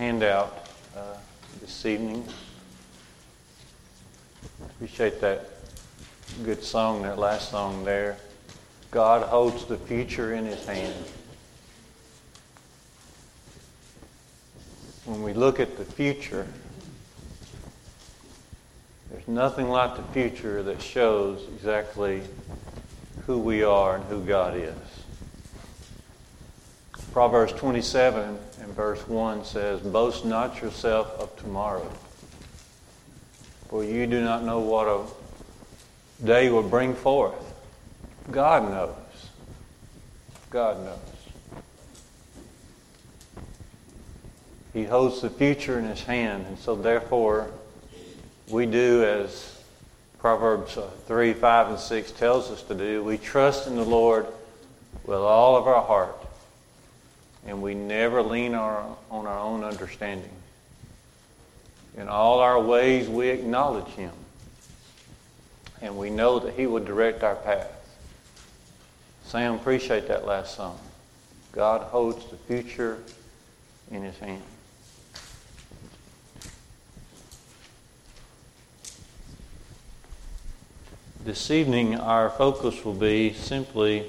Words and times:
handout 0.00 0.66
uh, 0.96 1.14
this 1.60 1.84
evening. 1.84 2.26
Appreciate 4.62 5.20
that 5.20 5.50
good 6.42 6.64
song, 6.64 7.02
that 7.02 7.18
last 7.18 7.50
song 7.50 7.84
there. 7.84 8.16
God 8.90 9.28
holds 9.28 9.66
the 9.66 9.76
future 9.76 10.32
in 10.32 10.46
his 10.46 10.64
hand. 10.64 10.94
When 15.04 15.22
we 15.22 15.34
look 15.34 15.60
at 15.60 15.76
the 15.76 15.84
future, 15.84 16.46
there's 19.10 19.28
nothing 19.28 19.68
like 19.68 19.98
the 19.98 20.12
future 20.14 20.62
that 20.62 20.80
shows 20.80 21.46
exactly 21.54 22.22
who 23.26 23.36
we 23.36 23.62
are 23.62 23.96
and 23.96 24.04
who 24.04 24.24
God 24.24 24.56
is. 24.56 24.89
Proverbs 27.12 27.52
27 27.54 28.38
and 28.60 28.72
verse 28.74 29.06
1 29.08 29.44
says, 29.44 29.80
Boast 29.80 30.24
not 30.24 30.62
yourself 30.62 31.08
of 31.18 31.34
tomorrow, 31.36 31.90
for 33.68 33.82
you 33.82 34.06
do 34.06 34.20
not 34.20 34.44
know 34.44 34.60
what 34.60 34.86
a 34.86 36.24
day 36.24 36.50
will 36.50 36.62
bring 36.62 36.94
forth. 36.94 37.34
God 38.30 38.70
knows. 38.70 38.94
God 40.50 40.84
knows. 40.84 40.98
He 44.72 44.84
holds 44.84 45.20
the 45.20 45.30
future 45.30 45.78
in 45.78 45.86
his 45.86 46.02
hand, 46.02 46.46
and 46.46 46.58
so 46.58 46.76
therefore 46.76 47.50
we 48.48 48.66
do 48.66 49.04
as 49.04 49.60
Proverbs 50.20 50.76
uh, 50.76 50.88
3, 51.06 51.32
5, 51.32 51.68
and 51.70 51.78
6 51.78 52.12
tells 52.12 52.50
us 52.50 52.62
to 52.64 52.74
do. 52.74 53.02
We 53.02 53.18
trust 53.18 53.66
in 53.66 53.74
the 53.74 53.84
Lord 53.84 54.26
with 55.04 55.18
all 55.18 55.56
of 55.56 55.66
our 55.66 55.82
heart, 55.82 56.19
and 57.46 57.62
we 57.62 57.74
never 57.74 58.22
lean 58.22 58.54
our, 58.54 58.84
on 59.10 59.26
our 59.26 59.38
own 59.38 59.64
understanding. 59.64 60.30
In 61.96 62.08
all 62.08 62.40
our 62.40 62.60
ways, 62.60 63.08
we 63.08 63.28
acknowledge 63.28 63.88
Him, 63.88 64.12
and 65.82 65.96
we 65.96 66.10
know 66.10 66.38
that 66.38 66.54
He 66.54 66.66
will 66.66 66.84
direct 66.84 67.22
our 67.22 67.36
path. 67.36 67.72
Sam, 69.24 69.54
appreciate 69.54 70.08
that 70.08 70.26
last 70.26 70.56
song. 70.56 70.78
God 71.52 71.82
holds 71.82 72.24
the 72.26 72.36
future 72.36 72.98
in 73.90 74.02
His 74.02 74.18
hand. 74.18 74.42
This 81.24 81.50
evening, 81.50 81.96
our 81.96 82.30
focus 82.30 82.84
will 82.84 82.94
be 82.94 83.34
simply 83.34 84.06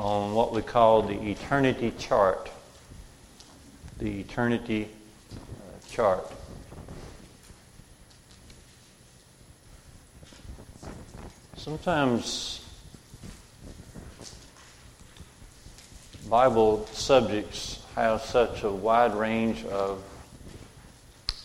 on 0.00 0.34
what 0.34 0.52
we 0.52 0.62
call 0.62 1.02
the 1.02 1.30
eternity 1.30 1.92
chart. 1.98 2.50
The 3.98 4.20
eternity 4.20 4.88
uh, 5.32 5.36
chart. 5.90 6.26
Sometimes 11.56 12.64
Bible 16.30 16.86
subjects 16.92 17.84
have 17.94 18.22
such 18.22 18.62
a 18.62 18.70
wide 18.70 19.14
range 19.14 19.64
of 19.66 20.02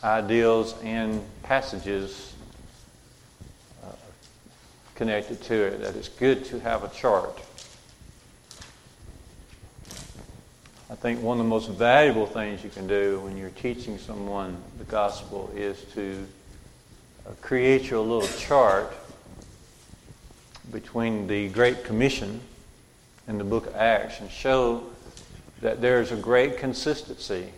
ideals 0.02 0.76
and 0.82 1.22
passages 1.44 2.34
connected 4.96 5.42
to 5.42 5.54
it, 5.54 5.82
that 5.82 5.96
it's 5.96 6.08
good 6.08 6.46
to 6.46 6.60
have 6.62 6.86
a 6.86 6.90
chart. 6.90 7.42
I 10.96 10.98
think 10.98 11.22
one 11.22 11.40
of 11.40 11.44
the 11.44 11.50
most 11.50 11.70
valuable 11.72 12.26
things 12.26 12.64
you 12.64 12.70
can 12.70 12.88
do 12.88 13.20
when 13.20 13.36
you're 13.36 13.50
teaching 13.50 13.98
someone 13.98 14.56
the 14.78 14.86
gospel 14.86 15.52
is 15.54 15.84
to 15.94 16.26
uh, 17.28 17.32
create 17.42 17.90
your 17.90 18.00
little 18.00 18.30
chart 18.40 18.94
between 20.72 21.28
the 21.28 21.50
Great 21.50 21.84
Commission 21.84 22.40
and 23.28 23.38
the 23.38 23.44
book 23.44 23.68
of 23.68 23.76
Acts 23.76 24.22
and 24.22 24.32
show 24.32 24.84
that 25.60 25.82
there's 25.82 26.14
a 26.14 26.16
great 26.16 26.58
consistency 26.58 27.50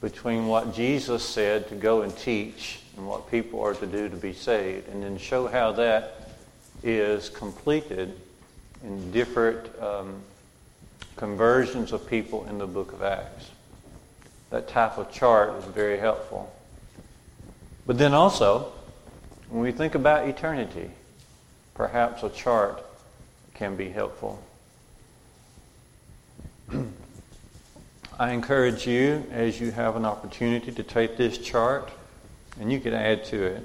between 0.00 0.48
what 0.48 0.74
Jesus 0.74 1.22
said 1.24 1.68
to 1.68 1.76
go 1.76 2.02
and 2.02 2.14
teach 2.18 2.80
and 2.96 3.06
what 3.06 3.30
people 3.30 3.60
are 3.60 3.74
to 3.74 3.86
do 3.86 4.08
to 4.08 4.16
be 4.16 4.32
saved, 4.32 4.88
and 4.88 5.00
then 5.00 5.16
show 5.16 5.46
how 5.46 5.70
that 5.70 6.32
is 6.82 7.28
completed 7.28 8.18
in 8.82 9.12
different 9.12 9.70
um, 9.80 10.20
conversions 11.16 11.92
of 11.92 12.06
people 12.06 12.46
in 12.46 12.58
the 12.58 12.66
book 12.66 12.92
of 12.92 13.02
Acts. 13.02 13.50
That 14.50 14.68
type 14.68 14.98
of 14.98 15.10
chart 15.10 15.56
is 15.56 15.64
very 15.64 15.98
helpful. 15.98 16.52
But 17.86 17.98
then 17.98 18.14
also, 18.14 18.72
when 19.48 19.62
we 19.62 19.72
think 19.72 19.94
about 19.94 20.28
eternity, 20.28 20.90
perhaps 21.74 22.22
a 22.22 22.28
chart 22.28 22.84
can 23.54 23.76
be 23.76 23.88
helpful. 23.88 24.42
I 28.18 28.32
encourage 28.32 28.86
you, 28.86 29.24
as 29.30 29.60
you 29.60 29.70
have 29.72 29.96
an 29.96 30.04
opportunity, 30.04 30.72
to 30.72 30.82
take 30.82 31.16
this 31.16 31.38
chart 31.38 31.90
and 32.58 32.72
you 32.72 32.80
can 32.80 32.94
add 32.94 33.24
to 33.26 33.42
it. 33.42 33.62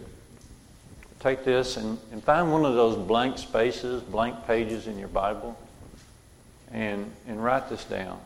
Take 1.20 1.46
this 1.46 1.78
and, 1.78 1.98
and 2.12 2.24
find 2.24 2.52
one 2.52 2.66
of 2.66 2.76
those 2.76 2.98
blank 2.98 3.38
spaces, 3.38 4.02
blank 4.02 4.46
pages 4.48 4.88
in 4.88 4.98
your 4.98 5.08
Bible, 5.08 5.58
and, 6.74 7.12
and 7.28 7.44
write 7.44 7.70
this 7.70 7.84
down 7.86 8.20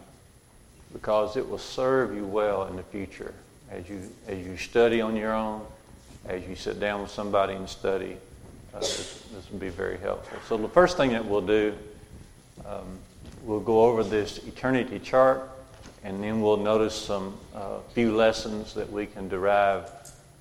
because 0.94 1.35
it 1.35 1.47
will 1.47 1.57
serve 1.57 2.16
you 2.16 2.25
well 2.25 2.67
in 2.67 2.75
the 2.75 2.83
future 2.83 3.33
as 3.72 3.89
you, 3.89 4.01
as 4.28 4.45
you 4.45 4.57
study 4.57 5.01
on 5.01 5.16
your 5.16 5.33
own, 5.33 5.66
as 6.28 6.47
you 6.47 6.56
sit 6.56 6.79
down 6.79 7.01
with 7.01 7.11
somebody 7.11 7.53
and 7.53 7.67
study. 7.67 8.17
Uh, 8.73 8.79
this, 8.79 9.23
this 9.33 9.51
will 9.51 9.59
be 9.59 9.69
very 9.69 9.97
helpful. 9.97 10.38
So, 10.47 10.57
the 10.57 10.69
first 10.69 10.97
thing 10.97 11.11
that 11.11 11.25
we'll 11.25 11.41
do, 11.41 11.73
um, 12.66 13.00
we'll 13.44 13.59
go 13.59 13.85
over 13.85 14.03
this 14.03 14.39
eternity 14.39 15.00
chart 15.00 15.50
and 16.03 16.23
then 16.23 16.39
we'll 16.39 16.57
notice 16.57 16.94
some 16.94 17.35
uh, 17.56 17.79
few 17.94 18.16
lessons 18.16 18.73
that 18.75 18.91
we 18.91 19.07
can 19.07 19.27
derive 19.27 19.89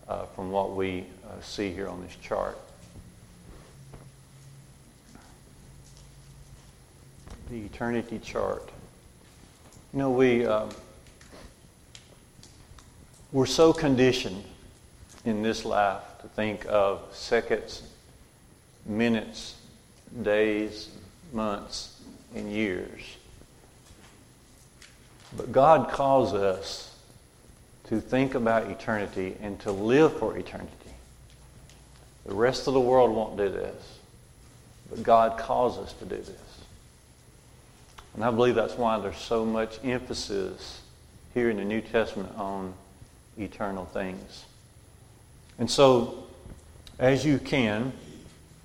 uh, 0.09 0.26
from 0.26 0.50
what 0.50 0.76
we 0.76 1.06
uh, 1.25 1.41
see 1.41 1.72
here 1.72 1.88
on 1.88 2.03
this 2.03 2.15
chart. 2.16 2.59
The 7.50 7.66
eternity 7.66 8.19
chart. 8.19 8.71
You 9.93 9.99
know, 9.99 10.10
we, 10.10 10.47
um, 10.47 10.71
we're 13.32 13.47
so 13.47 13.72
conditioned 13.72 14.43
in 15.25 15.43
this 15.43 15.65
life 15.65 16.03
to 16.22 16.28
think 16.28 16.65
of 16.69 17.03
seconds, 17.12 17.83
minutes, 18.87 19.56
days, 20.22 20.91
months, 21.33 22.00
and 22.34 22.50
years. 22.50 23.16
But 25.37 25.53
God 25.53 25.91
calls 25.91 26.33
us 26.33 26.97
to 27.84 28.00
think 28.00 28.34
about 28.34 28.71
eternity 28.71 29.37
and 29.43 29.60
to 29.60 29.71
live 29.71 30.16
for 30.19 30.37
eternity. 30.38 30.71
The 32.25 32.34
rest 32.34 32.66
of 32.69 32.75
the 32.75 32.81
world 32.81 33.10
won't 33.10 33.37
do 33.37 33.50
this, 33.50 33.99
but 34.88 35.03
God 35.03 35.38
calls 35.38 35.77
us 35.77 35.93
to 35.94 36.06
do 36.06 36.16
this. 36.16 36.64
And 38.15 38.25
I 38.25 38.31
believe 38.31 38.55
that's 38.55 38.75
why 38.75 38.99
there's 38.99 39.19
so 39.19 39.45
much 39.45 39.79
emphasis 39.85 40.81
here 41.35 41.51
in 41.51 41.57
the 41.57 41.65
New 41.65 41.81
Testament 41.81 42.33
on 42.37 42.75
eternal 43.37 43.87
things. 43.87 44.45
And 45.59 45.69
so, 45.69 46.25
as 46.99 47.25
you 47.25 47.39
can, 47.39 47.93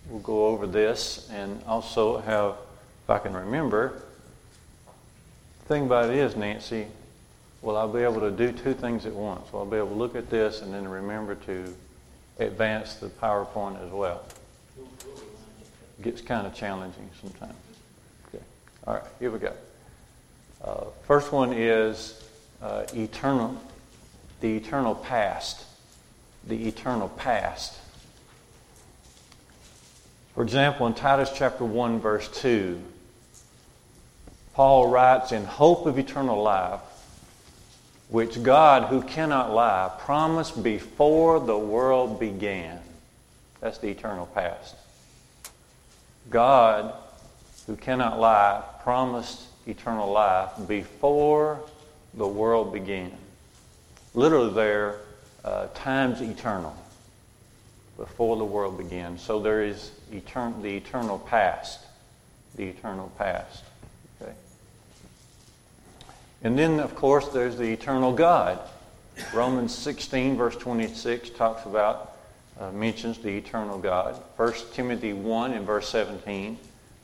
we'll 0.07 0.19
go 0.19 0.47
over 0.47 0.67
this 0.67 1.27
and 1.31 1.61
also 1.67 2.19
have, 2.19 2.55
if 3.03 3.09
I 3.09 3.17
can 3.19 3.33
remember, 3.33 4.03
the 5.61 5.65
thing 5.65 5.85
about 5.85 6.11
it 6.11 6.15
is, 6.15 6.35
Nancy, 6.35 6.87
well, 7.61 7.75
I'll 7.75 7.91
be 7.91 8.01
able 8.01 8.21
to 8.21 8.31
do 8.31 8.51
two 8.51 8.73
things 8.73 9.05
at 9.05 9.13
once? 9.13 9.51
Will 9.51 9.63
I 9.63 9.69
be 9.69 9.77
able 9.77 9.89
to 9.89 9.95
look 9.95 10.15
at 10.15 10.29
this 10.29 10.61
and 10.61 10.73
then 10.73 10.87
remember 10.87 11.35
to 11.35 11.75
advance 12.37 12.95
the 12.95 13.07
PowerPoint 13.07 13.83
as 13.85 13.91
well? 13.91 14.23
It 14.77 16.03
gets 16.03 16.21
kind 16.21 16.47
of 16.47 16.53
challenging 16.53 17.09
sometimes. 17.19 17.55
All 18.89 18.95
right, 18.95 19.03
here 19.19 19.29
we 19.29 19.37
go. 19.37 19.53
Uh, 20.63 20.85
first 21.03 21.31
one 21.31 21.53
is 21.53 22.19
uh, 22.59 22.85
eternal, 22.95 23.55
the 24.41 24.57
eternal 24.57 24.95
past. 24.95 25.63
The 26.47 26.67
eternal 26.67 27.07
past. 27.07 27.77
For 30.33 30.41
example, 30.41 30.87
in 30.87 30.95
Titus 30.95 31.29
chapter 31.35 31.63
1, 31.63 31.99
verse 31.99 32.29
2, 32.41 32.81
Paul 34.55 34.87
writes, 34.87 35.31
In 35.33 35.45
hope 35.45 35.85
of 35.85 35.99
eternal 35.99 36.41
life, 36.41 36.79
which 38.09 38.41
God, 38.41 38.85
who 38.85 39.03
cannot 39.03 39.53
lie, 39.53 39.91
promised 39.99 40.63
before 40.63 41.39
the 41.39 41.59
world 41.59 42.19
began. 42.19 42.79
That's 43.61 43.77
the 43.77 43.89
eternal 43.89 44.25
past. 44.25 44.73
God, 46.31 46.95
who 47.69 47.75
cannot 47.75 48.19
lie, 48.19 48.63
promised 48.81 49.43
eternal 49.67 50.11
life 50.11 50.49
before 50.67 51.59
the 52.15 52.27
world 52.27 52.73
began. 52.73 53.11
literally 54.15 54.51
there, 54.51 55.01
uh, 55.45 55.67
times 55.75 56.19
eternal, 56.19 56.75
before 57.95 58.37
the 58.37 58.43
world 58.43 58.75
began. 58.75 59.19
So 59.19 59.39
there 59.39 59.61
is 59.61 59.91
etern- 60.11 60.63
the 60.63 60.77
eternal 60.77 61.19
past, 61.19 61.79
the 62.55 62.63
eternal 62.63 63.11
past. 63.19 63.63
Okay. 64.19 64.33
And 66.41 66.57
then, 66.57 66.79
of 66.79 66.95
course, 66.95 67.27
there's 67.27 67.55
the 67.55 67.71
eternal 67.71 68.13
God. 68.13 68.59
Romans 69.31 69.75
16, 69.75 70.37
verse 70.37 70.55
26, 70.55 71.29
talks 71.29 71.67
about, 71.67 72.17
uh, 72.59 72.71
mentions 72.71 73.19
the 73.19 73.37
eternal 73.37 73.77
God. 73.77 74.19
1 74.37 74.53
Timothy 74.73 75.13
1 75.13 75.53
and 75.53 75.67
verse 75.67 75.87
17 75.89 76.57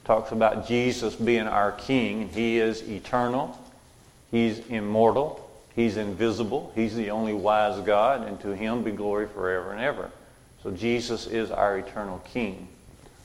talks 0.05 0.31
about 0.31 0.67
Jesus 0.67 1.15
being 1.15 1.47
our 1.47 1.71
King. 1.73 2.29
He 2.29 2.59
is 2.59 2.87
eternal, 2.87 3.59
He's 4.31 4.59
immortal, 4.67 5.41
He's 5.75 5.97
invisible, 5.97 6.71
He's 6.75 6.95
the 6.95 7.11
only 7.11 7.33
wise 7.33 7.81
God, 7.81 8.25
and 8.25 8.39
to 8.41 8.55
Him 8.55 8.83
be 8.83 8.91
glory 8.91 9.27
forever 9.27 9.71
and 9.71 9.81
ever. 9.81 10.11
So 10.63 10.71
Jesus 10.71 11.27
is 11.27 11.51
our 11.51 11.77
eternal 11.77 12.19
King. 12.19 12.67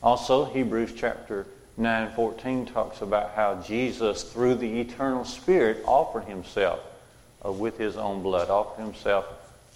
Also, 0.03 0.47
Hebrews 0.47 0.95
chapter 0.97 1.47
9 1.77 2.13
14 2.13 2.67
talks 2.67 3.03
about 3.03 3.33
how 3.35 3.63
Jesus, 3.63 4.23
through 4.23 4.57
the 4.57 4.81
eternal 4.81 5.25
Spirit, 5.25 5.83
offered 5.87 6.25
Himself 6.25 6.81
uh, 7.45 7.53
with 7.53 7.77
His 7.79 7.97
own 7.97 8.23
blood, 8.23 8.49
offered 8.49 8.83
Himself 8.83 9.27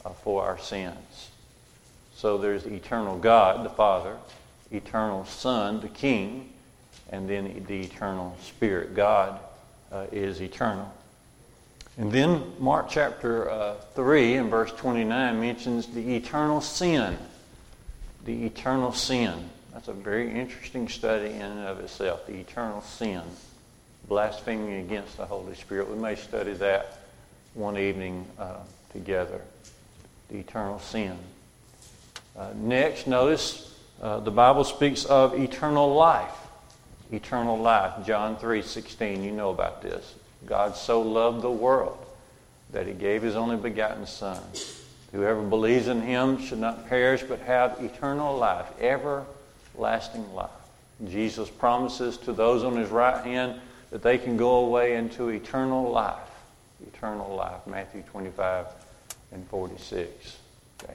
uh, 0.04 0.10
for 0.10 0.42
our 0.42 0.58
sins. 0.58 1.30
So 2.16 2.38
there's 2.38 2.64
the 2.64 2.74
eternal 2.74 3.18
God, 3.18 3.64
the 3.64 3.70
Father, 3.70 4.16
eternal 4.70 5.26
Son, 5.26 5.80
the 5.80 5.88
King, 5.88 6.53
and 7.14 7.28
then 7.28 7.64
the 7.68 7.82
eternal 7.82 8.36
Spirit. 8.42 8.94
God 8.94 9.38
uh, 9.92 10.06
is 10.10 10.42
eternal. 10.42 10.92
And 11.96 12.10
then 12.10 12.42
Mark 12.58 12.88
chapter 12.90 13.48
uh, 13.48 13.74
3 13.94 14.34
and 14.34 14.50
verse 14.50 14.72
29 14.72 15.40
mentions 15.40 15.86
the 15.86 16.16
eternal 16.16 16.60
sin. 16.60 17.16
The 18.24 18.46
eternal 18.46 18.92
sin. 18.92 19.48
That's 19.72 19.86
a 19.86 19.92
very 19.92 20.32
interesting 20.32 20.88
study 20.88 21.30
in 21.30 21.42
and 21.42 21.60
of 21.60 21.78
itself. 21.78 22.26
The 22.26 22.34
eternal 22.34 22.82
sin. 22.82 23.22
Blaspheming 24.08 24.80
against 24.80 25.16
the 25.16 25.24
Holy 25.24 25.54
Spirit. 25.54 25.88
We 25.88 25.96
may 25.96 26.16
study 26.16 26.52
that 26.54 26.98
one 27.54 27.78
evening 27.78 28.26
uh, 28.40 28.56
together. 28.92 29.40
The 30.30 30.38
eternal 30.38 30.80
sin. 30.80 31.16
Uh, 32.36 32.48
next, 32.56 33.06
notice 33.06 33.72
uh, 34.02 34.18
the 34.18 34.32
Bible 34.32 34.64
speaks 34.64 35.04
of 35.04 35.38
eternal 35.38 35.94
life 35.94 36.43
eternal 37.12 37.58
life. 37.58 38.06
John 38.06 38.36
3 38.36 38.62
16, 38.62 39.22
you 39.22 39.32
know 39.32 39.50
about 39.50 39.82
this. 39.82 40.14
God 40.46 40.76
so 40.76 41.00
loved 41.00 41.42
the 41.42 41.50
world 41.50 41.98
that 42.72 42.86
he 42.86 42.92
gave 42.92 43.22
his 43.22 43.36
only 43.36 43.56
begotten 43.56 44.06
Son. 44.06 44.42
Whoever 45.12 45.42
believes 45.42 45.86
in 45.86 46.02
him 46.02 46.38
should 46.44 46.58
not 46.58 46.88
perish 46.88 47.22
but 47.22 47.38
have 47.40 47.80
eternal 47.80 48.36
life, 48.36 48.66
everlasting 48.80 50.34
life. 50.34 50.50
Jesus 51.08 51.48
promises 51.48 52.16
to 52.18 52.32
those 52.32 52.64
on 52.64 52.76
his 52.76 52.90
right 52.90 53.24
hand 53.24 53.60
that 53.90 54.02
they 54.02 54.18
can 54.18 54.36
go 54.36 54.56
away 54.56 54.96
into 54.96 55.28
eternal 55.28 55.90
life. 55.90 56.18
Eternal 56.86 57.34
life. 57.34 57.66
Matthew 57.66 58.02
25 58.10 58.66
and 59.32 59.46
46. 59.48 60.36
Okay. 60.82 60.94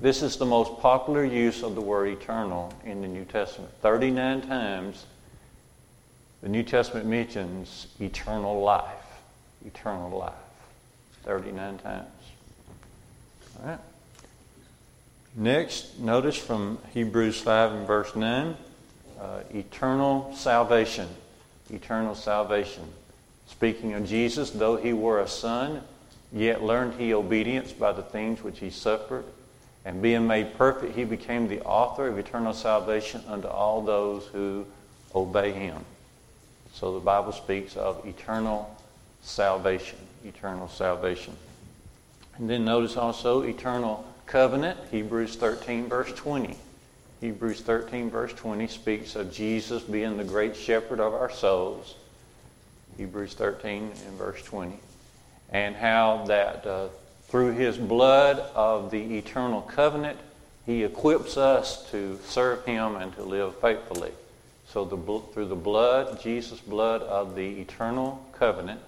This 0.00 0.22
is 0.22 0.36
the 0.36 0.46
most 0.46 0.80
popular 0.80 1.24
use 1.24 1.62
of 1.62 1.74
the 1.74 1.80
word 1.80 2.08
eternal 2.08 2.72
in 2.84 3.02
the 3.02 3.08
New 3.08 3.24
Testament. 3.24 3.70
39 3.82 4.42
times 4.42 5.04
the 6.42 6.48
New 6.48 6.62
Testament 6.62 7.06
mentions 7.06 7.88
eternal 8.00 8.60
life. 8.62 8.84
Eternal 9.66 10.16
life. 10.16 10.32
39 11.24 11.78
times. 11.78 12.06
All 13.60 13.68
right. 13.68 13.78
Next, 15.34 15.98
notice 15.98 16.36
from 16.36 16.78
Hebrews 16.94 17.40
5 17.40 17.72
and 17.72 17.86
verse 17.86 18.14
9 18.14 18.56
uh, 19.20 19.40
eternal 19.52 20.32
salvation. 20.34 21.08
Eternal 21.70 22.14
salvation. 22.14 22.84
Speaking 23.48 23.94
of 23.94 24.06
Jesus, 24.06 24.50
though 24.50 24.76
he 24.76 24.92
were 24.92 25.20
a 25.20 25.28
son, 25.28 25.82
yet 26.32 26.62
learned 26.62 26.94
he 27.00 27.14
obedience 27.14 27.72
by 27.72 27.92
the 27.92 28.02
things 28.02 28.42
which 28.42 28.60
he 28.60 28.70
suffered. 28.70 29.24
And 29.84 30.02
being 30.02 30.26
made 30.26 30.56
perfect, 30.56 30.94
he 30.94 31.04
became 31.04 31.48
the 31.48 31.62
author 31.62 32.08
of 32.08 32.18
eternal 32.18 32.52
salvation 32.52 33.22
unto 33.26 33.48
all 33.48 33.82
those 33.82 34.26
who 34.26 34.66
obey 35.14 35.52
him. 35.52 35.84
So 36.78 36.94
the 36.94 37.00
Bible 37.00 37.32
speaks 37.32 37.76
of 37.76 38.06
eternal 38.06 38.72
salvation, 39.20 39.98
eternal 40.24 40.68
salvation. 40.68 41.34
And 42.36 42.48
then 42.48 42.64
notice 42.64 42.96
also 42.96 43.42
eternal 43.42 44.06
covenant, 44.26 44.78
Hebrews 44.92 45.34
13, 45.34 45.88
verse 45.88 46.12
20. 46.12 46.54
Hebrews 47.20 47.62
13, 47.62 48.10
verse 48.10 48.32
20 48.32 48.68
speaks 48.68 49.16
of 49.16 49.32
Jesus 49.32 49.82
being 49.82 50.16
the 50.16 50.22
great 50.22 50.54
shepherd 50.54 51.00
of 51.00 51.14
our 51.14 51.32
souls. 51.32 51.96
Hebrews 52.96 53.34
13 53.34 53.90
and 54.06 54.16
verse 54.16 54.40
20. 54.44 54.78
And 55.50 55.74
how 55.74 56.26
that 56.28 56.64
uh, 56.64 56.88
through 57.26 57.54
his 57.54 57.76
blood 57.76 58.38
of 58.54 58.92
the 58.92 59.18
eternal 59.18 59.62
covenant, 59.62 60.20
he 60.64 60.84
equips 60.84 61.36
us 61.36 61.90
to 61.90 62.20
serve 62.24 62.64
him 62.64 62.94
and 62.94 63.12
to 63.16 63.24
live 63.24 63.56
faithfully. 63.56 64.12
So 64.72 64.84
the, 64.84 64.98
through 65.32 65.46
the 65.46 65.56
blood, 65.56 66.20
Jesus' 66.20 66.60
blood 66.60 67.00
of 67.02 67.34
the 67.34 67.60
eternal 67.60 68.22
covenant, 68.32 68.80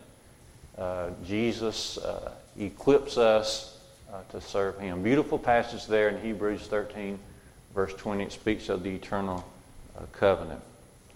uh, 0.76 1.10
Jesus 1.26 1.96
uh, 1.96 2.32
equips 2.58 3.16
us 3.16 3.78
uh, 4.12 4.20
to 4.30 4.42
serve 4.42 4.78
Him. 4.78 5.02
Beautiful 5.02 5.38
passage 5.38 5.86
there 5.86 6.10
in 6.10 6.20
Hebrews 6.20 6.66
13, 6.66 7.18
verse 7.74 7.94
20. 7.94 8.24
It 8.24 8.32
speaks 8.32 8.68
of 8.68 8.82
the 8.82 8.90
eternal 8.90 9.42
uh, 9.96 10.02
covenant. 10.12 10.60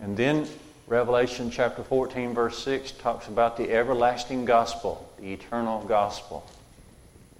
And 0.00 0.16
then 0.16 0.46
Revelation 0.86 1.50
chapter 1.50 1.82
14, 1.82 2.32
verse 2.32 2.58
6 2.64 2.92
talks 2.92 3.28
about 3.28 3.58
the 3.58 3.70
everlasting 3.70 4.46
gospel, 4.46 5.06
the 5.20 5.32
eternal 5.32 5.82
gospel. 5.82 6.46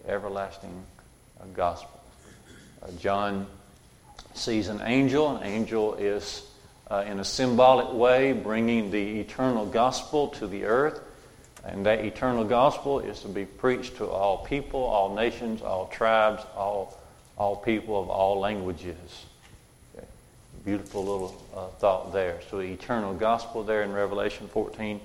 Everlasting 0.07 0.85
uh, 1.41 1.45
gospel. 1.55 2.01
Uh, 2.83 2.91
John 2.99 3.47
sees 4.35 4.69
an 4.69 4.83
angel. 4.85 5.37
An 5.37 5.43
angel 5.43 5.95
is 5.95 6.43
uh, 6.91 7.05
in 7.07 7.19
a 7.19 7.25
symbolic 7.25 7.93
way, 7.93 8.33
bringing 8.33 8.91
the 8.91 9.21
eternal 9.21 9.67
gospel 9.67 10.29
to 10.29 10.47
the 10.47 10.65
earth. 10.65 11.01
And 11.65 11.87
that 11.87 12.01
eternal 12.01 12.45
gospel 12.45 13.01
is 13.01 13.21
to 13.21 13.29
be 13.29 13.47
preached 13.47 13.97
to 13.97 14.07
all 14.07 14.39
people, 14.45 14.81
all 14.81 15.15
nations, 15.15 15.63
all 15.63 15.87
tribes, 15.87 16.43
all, 16.55 16.99
all 17.39 17.57
people 17.57 18.01
of 18.01 18.11
all 18.11 18.39
languages. 18.39 19.25
Okay. 19.97 20.07
Beautiful 20.65 21.05
little 21.05 21.43
uh, 21.57 21.69
thought 21.79 22.13
there. 22.13 22.41
So, 22.51 22.59
the 22.59 22.65
eternal 22.65 23.15
gospel 23.15 23.63
there 23.63 23.83
in 23.83 23.93
Revelation 23.93 24.47
14 24.49 25.01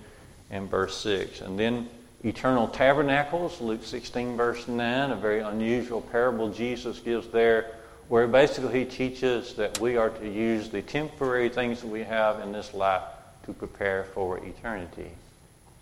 and 0.51 0.69
verse 0.69 0.97
6. 0.97 1.39
And 1.39 1.57
then 1.57 1.87
eternal 2.25 2.67
tabernacles, 2.67 3.61
Luke 3.61 3.85
16, 3.85 4.35
verse 4.35 4.67
9, 4.67 5.11
a 5.11 5.15
very 5.15 5.39
unusual 5.39 6.01
parable 6.01 6.49
Jesus 6.49 6.99
gives 6.99 7.27
there 7.29 7.71
where 8.09 8.27
basically 8.27 8.79
he 8.79 8.85
teaches 8.85 9.53
that 9.53 9.79
we 9.79 9.95
are 9.95 10.09
to 10.09 10.27
use 10.27 10.69
the 10.69 10.81
temporary 10.81 11.47
things 11.47 11.81
that 11.81 11.87
we 11.87 12.03
have 12.03 12.39
in 12.39 12.51
this 12.51 12.73
life 12.73 13.03
to 13.45 13.53
prepare 13.53 14.03
for 14.15 14.39
eternity. 14.39 15.11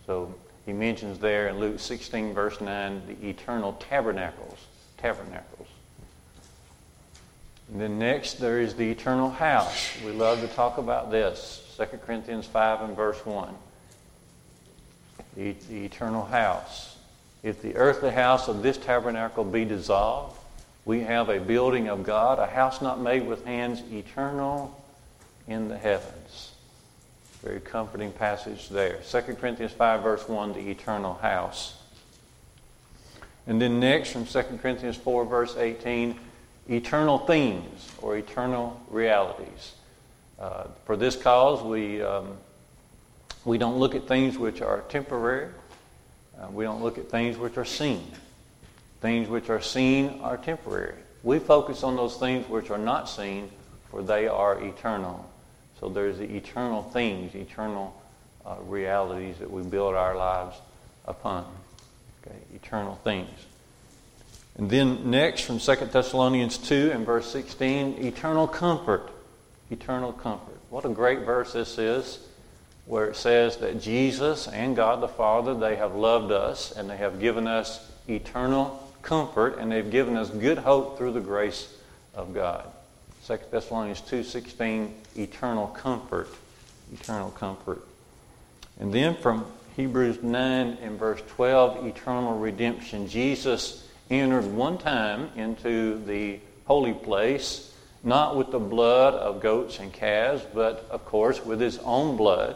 So 0.05 0.35
he 0.65 0.73
mentions 0.73 1.19
there 1.19 1.47
in 1.47 1.57
Luke 1.57 1.79
16, 1.79 2.33
verse 2.33 2.59
9, 2.59 3.01
the 3.07 3.29
eternal 3.29 3.73
tabernacles. 3.79 4.59
Tabernacles. 4.97 5.67
And 7.71 7.79
then 7.79 7.97
next, 7.97 8.35
there 8.35 8.59
is 8.59 8.75
the 8.75 8.89
eternal 8.89 9.29
house. 9.29 9.89
We 10.05 10.11
love 10.11 10.41
to 10.41 10.47
talk 10.47 10.77
about 10.77 11.11
this. 11.11 11.75
2 11.77 11.85
Corinthians 12.05 12.45
5 12.45 12.81
and 12.81 12.95
verse 12.95 13.25
1. 13.25 13.55
The, 15.37 15.55
the 15.69 15.85
eternal 15.85 16.25
house. 16.25 16.97
If 17.43 17.61
the 17.61 17.75
earthly 17.75 18.11
house 18.11 18.49
of 18.49 18.63
this 18.63 18.77
tabernacle 18.77 19.45
be 19.45 19.63
dissolved, 19.63 20.36
we 20.87 21.01
have 21.01 21.27
a 21.27 21.37
building 21.37 21.89
of 21.89 22.03
God, 22.03 22.39
a 22.39 22.47
house 22.47 22.81
not 22.81 23.01
made 23.01 23.27
with 23.27 23.43
hands, 23.43 23.83
eternal 23.91 24.81
in 25.45 25.67
the 25.67 25.77
heavens. 25.77 26.53
Very 27.43 27.59
comforting 27.59 28.13
passage 28.13 28.69
there. 28.69 29.01
2 29.09 29.21
Corinthians 29.33 29.73
5, 29.73 30.01
verse 30.01 30.29
1, 30.29 30.53
the 30.53 30.69
eternal 30.69 31.15
house. 31.15 31.77
And 33.47 33.61
then 33.61 33.81
next, 33.81 34.11
from 34.11 34.25
2 34.25 34.41
Corinthians 34.61 34.95
4, 34.95 35.25
verse 35.25 35.57
18, 35.57 36.17
eternal 36.69 37.17
themes 37.17 37.91
or 38.01 38.15
eternal 38.15 38.81
realities. 38.89 39.73
Uh, 40.39 40.67
for 40.85 40.95
this 40.95 41.17
cause, 41.17 41.61
we, 41.61 42.01
um, 42.01 42.37
we 43.43 43.57
don't 43.57 43.77
look 43.77 43.93
at 43.93 44.07
things 44.07 44.37
which 44.37 44.61
are 44.61 44.85
temporary, 44.87 45.49
uh, 46.39 46.47
we 46.49 46.63
don't 46.63 46.81
look 46.81 46.97
at 46.97 47.09
things 47.09 47.37
which 47.37 47.57
are 47.57 47.65
seen. 47.65 48.09
Things 49.01 49.29
which 49.29 49.49
are 49.49 49.61
seen 49.61 50.19
are 50.21 50.37
temporary. 50.37 50.95
We 51.23 51.39
focus 51.39 51.83
on 51.83 51.95
those 51.95 52.17
things 52.17 52.47
which 52.49 52.69
are 52.69 52.77
not 52.77 53.09
seen, 53.09 53.49
for 53.91 54.01
they 54.01 54.27
are 54.27 54.61
eternal. 54.61 55.29
So 55.79 55.89
there's 55.89 56.17
the 56.17 56.35
eternal 56.35 56.83
things, 56.83 57.35
eternal 57.35 57.99
uh, 58.45 58.55
realities 58.65 59.37
that 59.37 59.51
we 59.51 59.61
build 59.61 59.93
our 59.93 60.15
lives 60.15 60.57
upon. 61.05 61.45
Okay, 62.25 62.35
eternal 62.55 62.95
things. 63.03 63.29
And 64.57 64.69
then 64.69 65.11
next 65.11 65.41
from 65.41 65.59
2 65.59 65.75
Thessalonians 65.91 66.57
2 66.57 66.91
and 66.93 67.05
verse 67.05 67.29
16, 67.31 68.03
eternal 68.03 68.47
comfort. 68.47 69.11
Eternal 69.69 70.13
comfort. 70.13 70.57
What 70.69 70.85
a 70.85 70.89
great 70.89 71.19
verse 71.19 71.53
this 71.53 71.77
is, 71.77 72.19
where 72.85 73.05
it 73.05 73.15
says 73.15 73.57
that 73.57 73.79
Jesus 73.81 74.47
and 74.47 74.75
God 74.75 75.01
the 75.01 75.07
Father, 75.07 75.53
they 75.53 75.75
have 75.75 75.93
loved 75.93 76.31
us 76.31 76.71
and 76.71 76.89
they 76.89 76.97
have 76.97 77.19
given 77.19 77.47
us 77.47 77.85
eternal 78.09 78.86
comfort 79.01 79.57
and 79.57 79.71
they've 79.71 79.89
given 79.89 80.17
us 80.17 80.29
good 80.29 80.57
hope 80.57 80.97
through 80.97 81.13
the 81.13 81.21
grace 81.21 81.73
of 82.13 82.33
God. 82.33 82.65
2 83.25 83.37
Thessalonians 83.51 84.01
2:16 84.01 84.93
eternal 85.15 85.67
comfort 85.67 86.29
eternal 86.93 87.31
comfort. 87.31 87.81
And 88.79 88.93
then 88.93 89.15
from 89.15 89.45
Hebrews 89.75 90.23
9 90.23 90.77
and 90.81 90.99
verse 90.99 91.21
12 91.35 91.85
eternal 91.85 92.37
redemption. 92.37 93.07
Jesus 93.07 93.87
entered 94.09 94.45
one 94.45 94.77
time 94.77 95.29
into 95.35 96.03
the 96.05 96.39
holy 96.65 96.93
place 96.93 97.73
not 98.03 98.37
with 98.37 98.51
the 98.51 98.59
blood 98.59 99.13
of 99.15 99.41
goats 99.41 99.79
and 99.79 99.91
calves 99.91 100.43
but 100.53 100.87
of 100.89 101.03
course 101.05 101.43
with 101.43 101.59
his 101.59 101.77
own 101.79 102.17
blood. 102.17 102.55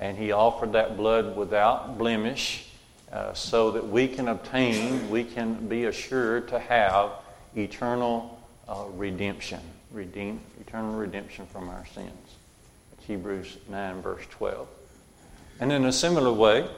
And 0.00 0.18
he 0.18 0.32
offered 0.32 0.72
that 0.72 0.96
blood 0.96 1.36
without 1.36 1.96
blemish 1.98 2.68
uh, 3.12 3.34
so 3.34 3.70
that 3.72 3.86
we 3.86 4.08
can 4.08 4.28
obtain 4.28 5.10
we 5.10 5.24
can 5.24 5.68
be 5.68 5.84
assured 5.84 6.48
to 6.48 6.58
have 6.58 7.10
eternal 7.54 8.38
uh, 8.68 8.84
redemption 8.94 9.60
redeem, 9.92 10.40
eternal 10.60 10.94
redemption 10.94 11.46
from 11.46 11.68
our 11.68 11.84
sins. 11.94 12.36
It's 12.92 13.06
Hebrews 13.06 13.58
9, 13.68 14.02
verse 14.02 14.24
12. 14.30 14.66
And 15.60 15.70
in 15.72 15.84
a 15.84 15.92
similar 15.92 16.32
way, 16.32 16.68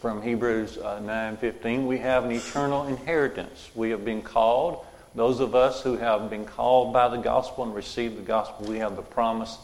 from 0.00 0.22
Hebrews 0.22 0.78
uh, 0.78 1.00
9:15, 1.00 1.86
we 1.86 1.98
have 1.98 2.24
an 2.24 2.32
eternal 2.32 2.86
inheritance. 2.86 3.70
We 3.74 3.90
have 3.90 4.04
been 4.04 4.22
called. 4.22 4.84
Those 5.14 5.40
of 5.40 5.54
us 5.54 5.82
who 5.82 5.96
have 5.96 6.30
been 6.30 6.44
called 6.44 6.92
by 6.92 7.08
the 7.08 7.16
gospel 7.16 7.64
and 7.64 7.74
received 7.74 8.16
the 8.16 8.22
gospel, 8.22 8.66
we 8.66 8.78
have 8.78 8.94
the 8.94 9.02
promise 9.02 9.58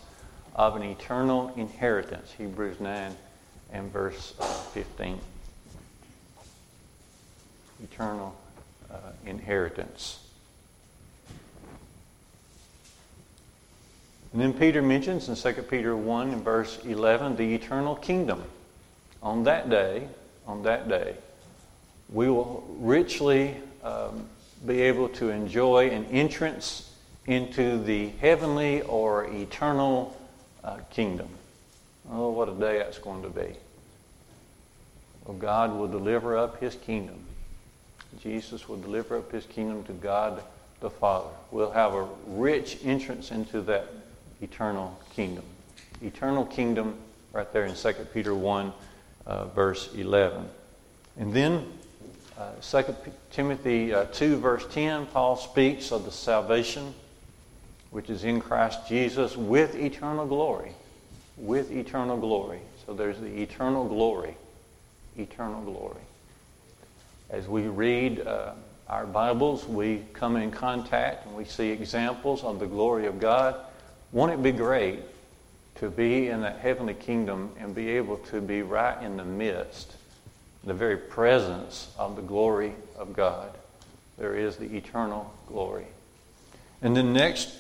of 0.56 0.75
an 0.75 0.83
eternal 0.83 1.52
inheritance. 1.56 2.33
Hebrews 2.37 2.80
9 2.80 3.16
and 3.73 3.92
verse 3.92 4.35
uh, 4.40 4.44
15. 4.44 5.21
Eternal 7.85 8.35
uh, 8.91 8.97
inheritance. 9.26 10.21
And 14.33 14.43
then 14.43 14.53
Peter 14.53 14.83
mentions 14.83 15.29
in 15.29 15.37
2 15.37 15.62
Peter 15.62 15.97
1 15.97 16.31
and 16.31 16.43
verse 16.43 16.79
11 16.85 17.37
the 17.37 17.55
eternal 17.55 17.95
kingdom. 17.95 18.43
On 19.23 19.45
that 19.45 19.71
day, 19.71 20.09
on 20.47 20.64
that 20.64 20.88
day, 20.88 21.14
we 22.12 22.29
will 22.29 22.67
richly 22.81 23.57
um, 23.85 24.26
be 24.67 24.83
able 24.83 25.09
to 25.11 25.31
enjoy 25.31 25.91
an 25.91 26.05
entrance 26.07 26.91
into 27.26 27.83
the 27.83 28.09
heavenly 28.21 28.83
or 28.83 29.25
eternal 29.26 30.17
uh, 30.64 30.79
kingdom. 30.91 31.29
Oh, 32.11 32.31
what 32.31 32.49
a 32.49 32.55
day 32.55 32.79
that's 32.79 32.99
going 32.99 33.23
to 33.23 33.31
be. 33.31 33.55
Well, 35.25 35.37
God 35.38 35.76
will 35.76 35.88
deliver 35.88 36.37
up 36.37 36.61
his 36.61 36.75
kingdom. 36.75 37.17
Jesus 38.18 38.68
will 38.68 38.76
deliver 38.76 39.18
up 39.18 39.33
his 39.33 39.47
kingdom 39.47 39.85
to 39.85 39.92
God 39.92 40.42
the 40.80 40.90
Father. 40.90 41.30
We'll 41.50 41.71
have 41.71 41.94
a 41.94 42.06
rich 42.26 42.78
entrance 42.85 43.30
into 43.30 43.61
that 43.62 43.87
eternal 44.42 44.99
kingdom. 45.14 45.44
Eternal 46.02 46.44
kingdom, 46.44 46.97
right 47.33 47.50
there 47.52 47.64
in 47.64 47.75
2 47.75 47.92
Peter 48.12 48.35
1, 48.35 48.73
uh, 49.26 49.44
verse 49.47 49.90
11. 49.94 50.49
And 51.16 51.33
then 51.33 51.66
uh, 52.38 52.50
2 52.61 52.94
Timothy 53.30 53.94
uh, 53.94 54.04
2, 54.06 54.37
verse 54.38 54.66
10, 54.71 55.06
Paul 55.06 55.37
speaks 55.37 55.92
of 55.92 56.04
the 56.04 56.12
salvation 56.12 56.94
which 57.90 58.11
is 58.11 58.25
in 58.25 58.40
Christ 58.40 58.88
Jesus 58.88 59.37
with 59.37 59.76
eternal 59.76 60.26
glory. 60.26 60.73
With 61.37 61.71
eternal 61.71 62.16
glory. 62.16 62.59
So 62.85 62.92
there's 62.92 63.18
the 63.21 63.40
eternal 63.40 63.87
glory. 63.87 64.37
Eternal 65.16 65.62
glory. 65.62 66.03
As 67.35 67.49
we 67.49 67.62
read 67.62 68.25
uh, 68.25 68.53
our 68.88 69.07
Bibles, 69.07 69.67
we 69.67 70.05
come 70.12 70.37
in 70.37 70.53
contact 70.53 71.26
and 71.26 71.35
we 71.35 71.45
see 71.45 71.71
examples 71.71 72.45
of 72.45 72.61
the 72.61 72.67
glory 72.69 73.07
of 73.07 73.19
God. 73.19 73.57
Won't 74.12 74.31
it 74.31 74.41
be 74.41 74.53
great 74.53 75.00
to 75.81 75.91
be 75.91 76.29
in 76.29 76.43
that 76.43 76.61
heavenly 76.61 76.95
kingdom 76.95 77.50
and 77.59 77.75
be 77.75 77.88
able 77.91 78.19
to 78.19 78.41
be 78.41 78.62
right 78.62 79.03
in 79.03 79.17
the 79.17 79.25
midst, 79.25 79.97
the 80.62 80.75
very 80.75 80.97
presence 80.97 81.93
of 81.99 82.14
the 82.14 82.23
glory 82.23 82.73
of 82.97 83.12
God? 83.14 83.50
There 84.17 84.37
is 84.37 84.55
the 84.55 84.76
eternal 84.76 85.35
glory. 85.49 85.88
And 86.83 86.97
then 86.97 87.12
next 87.12 87.53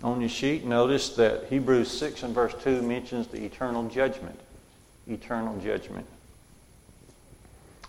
on 0.00 0.20
your 0.20 0.30
sheet, 0.30 0.64
notice 0.64 1.16
that 1.16 1.46
Hebrews 1.46 1.90
6 1.90 2.22
and 2.22 2.32
verse 2.32 2.54
2 2.62 2.82
mentions 2.82 3.26
the 3.26 3.44
eternal 3.44 3.88
judgment. 3.88 4.38
Eternal 5.08 5.58
judgment. 5.58 6.06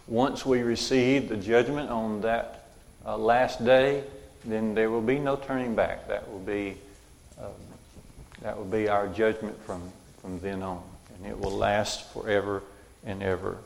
Once 0.10 0.46
we 0.46 0.62
receive 0.62 1.30
the 1.30 1.38
judgment 1.38 1.90
on 1.90 2.20
that 2.22 2.66
uh, 3.06 3.18
last 3.18 3.64
day, 3.64 4.04
then 4.44 4.74
there 4.74 4.90
will 4.90 5.02
be 5.02 5.20
no 5.20 5.36
turning 5.36 5.76
back. 5.76 6.08
That 6.08 6.30
will 6.30 6.40
be 6.40 6.76
um, 7.40 7.52
that 8.42 8.58
will 8.58 8.66
be 8.66 8.88
our 8.88 9.08
judgment 9.08 9.62
from, 9.66 9.82
from 10.22 10.40
then 10.40 10.64
on. 10.64 10.82
And 11.16 11.26
it 11.26 11.40
will 11.40 11.52
last 11.52 12.12
forever 12.14 12.64
and 13.06 13.22
ever. 13.22 13.58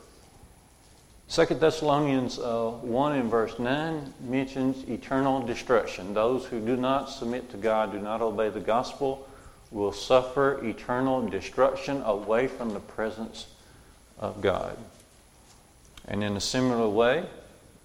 2 1.29 1.45
Thessalonians 1.45 2.39
uh, 2.39 2.69
1 2.81 3.15
and 3.15 3.29
verse 3.29 3.57
9 3.57 4.13
mentions 4.21 4.87
eternal 4.89 5.41
destruction. 5.41 6.13
Those 6.13 6.45
who 6.45 6.59
do 6.59 6.75
not 6.75 7.09
submit 7.09 7.49
to 7.51 7.57
God, 7.57 7.91
do 7.91 7.99
not 7.99 8.21
obey 8.21 8.49
the 8.49 8.59
gospel, 8.59 9.27
will 9.71 9.91
suffer 9.91 10.63
eternal 10.63 11.27
destruction 11.27 12.01
away 12.03 12.47
from 12.47 12.73
the 12.73 12.79
presence 12.79 13.47
of 14.19 14.41
God. 14.41 14.77
And 16.07 16.23
in 16.23 16.35
a 16.35 16.41
similar 16.41 16.87
way, 16.87 17.25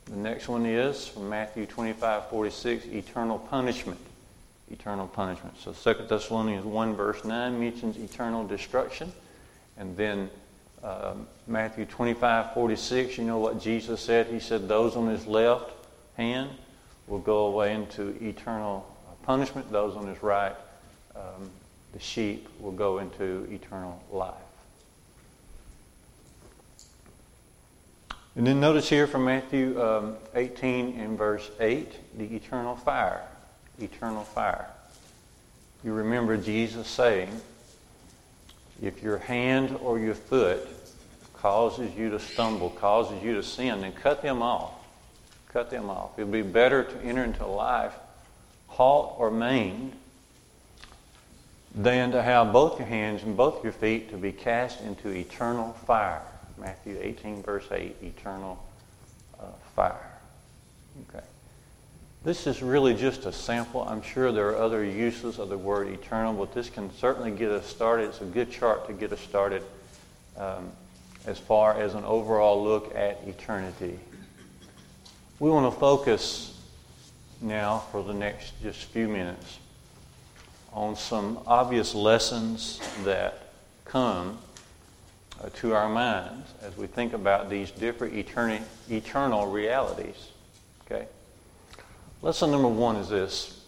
the 0.06 0.16
next 0.16 0.48
one 0.48 0.66
is 0.66 1.06
from 1.06 1.28
Matthew 1.28 1.66
25 1.66 2.28
46 2.28 2.86
eternal 2.86 3.38
punishment 3.38 4.00
eternal 4.70 5.06
punishment. 5.06 5.56
So 5.58 5.72
2 5.72 6.06
Thessalonians 6.06 6.64
1, 6.64 6.94
verse 6.94 7.24
9 7.24 7.58
mentions 7.58 7.96
eternal 7.96 8.46
destruction. 8.46 9.12
And 9.76 9.96
then 9.96 10.30
uh, 10.82 11.14
Matthew 11.46 11.84
25, 11.84 12.54
46, 12.54 13.18
you 13.18 13.24
know 13.24 13.38
what 13.38 13.60
Jesus 13.60 14.00
said? 14.00 14.26
He 14.26 14.40
said, 14.40 14.68
Those 14.68 14.96
on 14.96 15.08
his 15.08 15.26
left 15.26 15.72
hand 16.16 16.50
will 17.06 17.18
go 17.18 17.46
away 17.46 17.74
into 17.74 18.16
eternal 18.22 18.86
punishment, 19.22 19.70
those 19.70 19.94
on 19.96 20.06
his 20.06 20.22
right, 20.22 20.54
um, 21.14 21.50
the 21.92 21.98
sheep, 21.98 22.48
will 22.60 22.72
go 22.72 22.98
into 22.98 23.46
eternal 23.50 24.02
life. 24.10 24.34
And 28.38 28.46
then 28.46 28.60
notice 28.60 28.88
here 28.88 29.08
from 29.08 29.24
Matthew 29.24 29.82
um, 29.82 30.14
18 30.36 31.00
and 31.00 31.18
verse 31.18 31.50
8 31.58 32.18
the 32.18 32.36
eternal 32.36 32.76
fire 32.76 33.22
eternal 33.80 34.22
fire. 34.22 34.66
You 35.82 35.92
remember 35.92 36.36
Jesus 36.36 36.86
saying, 36.86 37.30
if 38.80 39.02
your 39.02 39.18
hand 39.18 39.76
or 39.82 39.98
your 39.98 40.14
foot 40.14 40.68
causes 41.34 41.92
you 41.96 42.10
to 42.10 42.20
stumble, 42.20 42.70
causes 42.70 43.20
you 43.24 43.34
to 43.34 43.42
sin, 43.42 43.80
then 43.80 43.92
cut 43.92 44.22
them 44.22 44.40
off. 44.40 44.72
Cut 45.48 45.68
them 45.68 45.90
off. 45.90 46.16
It 46.16 46.22
would 46.22 46.32
be 46.32 46.42
better 46.42 46.84
to 46.84 47.00
enter 47.02 47.24
into 47.24 47.44
life 47.44 47.94
halt 48.68 49.16
or 49.18 49.32
maimed 49.32 49.94
than 51.74 52.12
to 52.12 52.22
have 52.22 52.52
both 52.52 52.78
your 52.78 52.86
hands 52.86 53.24
and 53.24 53.36
both 53.36 53.64
your 53.64 53.72
feet 53.72 54.10
to 54.10 54.16
be 54.16 54.30
cast 54.30 54.80
into 54.82 55.08
eternal 55.08 55.72
fire. 55.86 56.22
Matthew 56.60 56.98
18, 57.00 57.42
verse 57.42 57.66
8, 57.70 57.96
eternal 58.02 58.62
uh, 59.40 59.44
fire. 59.74 60.10
Okay. 61.08 61.24
This 62.24 62.46
is 62.46 62.62
really 62.62 62.94
just 62.94 63.26
a 63.26 63.32
sample. 63.32 63.82
I'm 63.82 64.02
sure 64.02 64.32
there 64.32 64.48
are 64.48 64.56
other 64.56 64.84
uses 64.84 65.38
of 65.38 65.48
the 65.48 65.58
word 65.58 65.88
eternal, 65.88 66.34
but 66.34 66.52
this 66.52 66.68
can 66.68 66.92
certainly 66.94 67.30
get 67.30 67.50
us 67.50 67.66
started. 67.66 68.08
It's 68.08 68.20
a 68.20 68.24
good 68.24 68.50
chart 68.50 68.86
to 68.88 68.92
get 68.92 69.12
us 69.12 69.20
started 69.20 69.62
um, 70.36 70.70
as 71.26 71.38
far 71.38 71.80
as 71.80 71.94
an 71.94 72.04
overall 72.04 72.64
look 72.64 72.94
at 72.94 73.22
eternity. 73.26 73.98
We 75.38 75.50
want 75.50 75.72
to 75.72 75.80
focus 75.80 76.60
now 77.40 77.84
for 77.92 78.02
the 78.02 78.14
next 78.14 78.60
just 78.62 78.84
few 78.86 79.06
minutes 79.06 79.58
on 80.72 80.96
some 80.96 81.38
obvious 81.46 81.94
lessons 81.94 82.80
that 83.04 83.52
come 83.84 84.38
uh, 85.42 85.48
to 85.54 85.74
our 85.74 85.88
minds 85.88 86.52
as 86.62 86.76
we 86.76 86.86
think 86.86 87.12
about 87.12 87.48
these 87.48 87.70
different 87.70 88.14
eterni- 88.14 88.62
eternal 88.90 89.46
realities. 89.46 90.28
Okay? 90.84 91.06
Lesson 92.22 92.50
number 92.50 92.68
one 92.68 92.96
is 92.96 93.08
this 93.08 93.58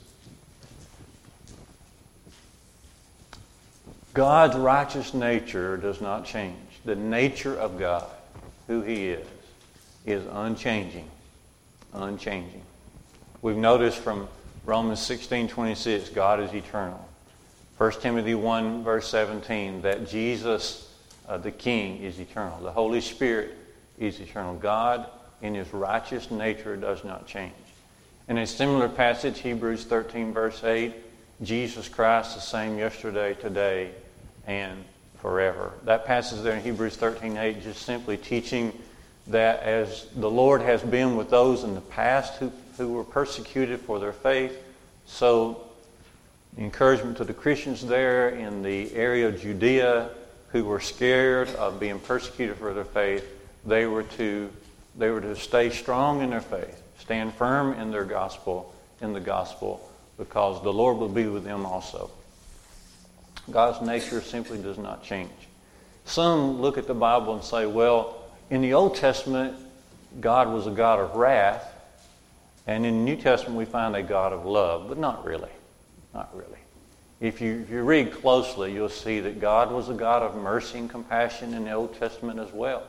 God's 4.12 4.56
righteous 4.56 5.14
nature 5.14 5.76
does 5.76 6.00
not 6.00 6.24
change. 6.24 6.56
The 6.84 6.96
nature 6.96 7.54
of 7.54 7.78
God, 7.78 8.06
who 8.66 8.82
He 8.82 9.08
is, 9.08 9.26
is 10.04 10.24
unchanging. 10.32 11.08
unchanging. 11.92 12.62
We've 13.42 13.56
noticed 13.56 13.98
from 13.98 14.28
Romans 14.64 14.98
16:26, 15.00 16.12
God 16.12 16.40
is 16.40 16.52
eternal. 16.52 17.06
1 17.78 17.92
Timothy 18.00 18.34
1 18.34 18.84
verse 18.84 19.08
17 19.08 19.82
that 19.82 20.08
Jesus 20.08 20.89
uh, 21.30 21.38
the 21.38 21.52
king 21.52 22.02
is 22.02 22.18
eternal. 22.18 22.60
The 22.60 22.72
Holy 22.72 23.00
Spirit 23.00 23.56
is 23.99 24.18
eternal. 24.18 24.56
God 24.56 25.06
in 25.40 25.54
his 25.54 25.72
righteous 25.72 26.28
nature 26.30 26.76
does 26.76 27.04
not 27.04 27.26
change. 27.26 27.52
In 28.28 28.37
a 28.38 28.46
similar 28.46 28.88
passage, 28.88 29.38
Hebrews 29.38 29.84
13 29.84 30.32
verse 30.32 30.64
8, 30.64 30.92
Jesus 31.42 31.88
Christ 31.88 32.34
the 32.34 32.40
same 32.40 32.76
yesterday, 32.78 33.34
today, 33.34 33.92
and 34.46 34.84
forever. 35.18 35.72
That 35.84 36.04
passage 36.04 36.42
there 36.42 36.56
in 36.56 36.62
Hebrews 36.62 36.96
13 36.96 37.37
8 37.37 37.62
just 37.62 37.82
simply 37.82 38.16
teaching 38.16 38.76
that 39.28 39.62
as 39.62 40.06
the 40.16 40.30
Lord 40.30 40.62
has 40.62 40.82
been 40.82 41.14
with 41.14 41.30
those 41.30 41.62
in 41.62 41.76
the 41.76 41.80
past 41.80 42.34
who, 42.40 42.50
who 42.76 42.92
were 42.92 43.04
persecuted 43.04 43.78
for 43.80 44.00
their 44.00 44.12
faith, 44.12 44.60
so 45.06 45.68
encouragement 46.58 47.18
to 47.18 47.25
the 47.25 47.34
Christians 47.34 47.87
there 47.87 48.30
in 48.30 48.62
the 48.62 48.92
area 48.96 49.28
of 49.28 49.40
Judea 49.40 50.10
who 50.52 50.64
were 50.64 50.80
scared 50.80 51.49
of 51.50 51.78
being 51.78 52.00
persecuted 52.00 52.57
for 52.57 52.75
their 52.75 52.85
faith, 52.85 53.25
they 53.64 53.87
were 53.87 54.02
to, 54.02 54.50
they 54.97 55.11
were 55.11 55.21
to 55.21 55.37
stay 55.37 55.71
strong 55.71 56.23
in 56.23 56.30
their 56.30 56.40
faith, 56.40 56.83
stand 56.99 57.33
firm 57.35 57.75
in 57.75 57.90
their 57.90 58.04
gospel, 58.04 58.75
in 59.00 59.12
the 59.12 59.21
gospel, 59.21 59.88
because 60.19 60.62
the 60.62 60.73
Lord 60.73 60.99
will 60.99 61.09
be 61.09 61.26
with 61.26 61.45
them 61.45 61.64
also. 61.64 62.11
God's 63.50 63.85
nature 63.87 64.21
simply 64.21 64.59
does 64.61 64.78
not 64.78 65.02
change. 65.02 65.30
Some 66.04 66.61
look 66.61 66.78
at 66.78 66.87
the 66.87 66.95
Bible 66.95 67.35
and 67.35 67.45
say, 67.45 67.66
well, 67.66 68.16
in 68.50 68.62
the 68.62 68.75
Old 68.75 68.97
Testament, 68.97 69.57
God 70.21 70.49
was 70.49 70.66
a 70.66 70.71
God 70.71 70.99
of 70.99 71.14
wrath, 71.14 71.66
and 72.66 72.85
in 72.85 72.99
the 72.99 73.04
New 73.04 73.16
Testament, 73.16 73.57
we 73.57 73.64
find 73.64 73.95
a 73.95 74.02
God 74.02 74.33
of 74.33 74.45
love, 74.45 74.88
but 74.88 74.99
not 74.99 75.25
really. 75.25 75.50
Not 76.12 76.37
really. 76.37 76.60
If 77.20 77.40
you, 77.40 77.60
if 77.60 77.70
you 77.70 77.82
read 77.82 78.12
closely, 78.12 78.72
you'll 78.72 78.88
see 78.88 79.20
that 79.20 79.40
God 79.40 79.70
was 79.70 79.88
a 79.88 79.94
God 79.94 80.22
of 80.22 80.34
mercy 80.36 80.78
and 80.78 80.88
compassion 80.88 81.54
in 81.54 81.64
the 81.64 81.72
Old 81.72 81.94
Testament 81.98 82.38
as 82.38 82.52
well. 82.52 82.82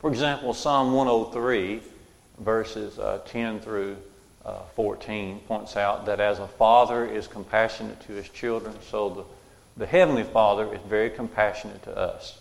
For 0.00 0.10
example, 0.10 0.52
Psalm 0.54 0.92
103, 0.92 1.80
verses 2.40 2.98
uh, 2.98 3.20
10 3.26 3.60
through 3.60 3.96
uh, 4.44 4.60
14, 4.76 5.40
points 5.40 5.76
out 5.76 6.06
that 6.06 6.20
as 6.20 6.38
a 6.38 6.46
father 6.46 7.06
is 7.06 7.26
compassionate 7.26 8.00
to 8.02 8.12
his 8.12 8.28
children, 8.28 8.74
so 8.82 9.08
the 9.10 9.24
the 9.76 9.86
Heavenly 9.86 10.24
Father 10.24 10.72
is 10.74 10.80
very 10.88 11.08
compassionate 11.10 11.82
to 11.84 11.96
us. 11.96 12.38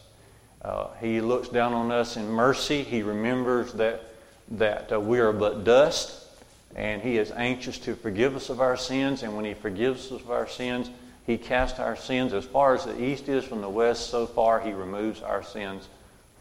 Uh, 0.61 0.87
he 0.99 1.21
looks 1.21 1.47
down 1.47 1.73
on 1.73 1.91
us 1.91 2.17
in 2.17 2.29
mercy. 2.29 2.83
He 2.83 3.01
remembers 3.01 3.71
that, 3.73 4.03
that 4.51 4.91
uh, 4.91 4.99
we 4.99 5.19
are 5.19 5.31
but 5.31 5.63
dust, 5.63 6.27
and 6.75 7.01
He 7.01 7.17
is 7.17 7.31
anxious 7.31 7.77
to 7.79 7.95
forgive 7.95 8.35
us 8.35 8.49
of 8.49 8.59
our 8.59 8.75
sins. 8.75 9.23
And 9.23 9.37
when 9.37 9.45
He 9.45 9.53
forgives 9.53 10.11
us 10.11 10.21
of 10.21 10.31
our 10.31 10.49
sins, 10.49 10.89
He 11.25 11.37
casts 11.37 11.79
our 11.79 11.95
sins 11.95 12.33
as 12.33 12.45
far 12.45 12.75
as 12.75 12.85
the 12.85 13.01
east 13.01 13.29
is 13.29 13.45
from 13.45 13.61
the 13.61 13.69
west, 13.69 14.09
so 14.09 14.25
far 14.25 14.59
He 14.59 14.71
removes 14.71 15.21
our 15.21 15.43
sins 15.43 15.87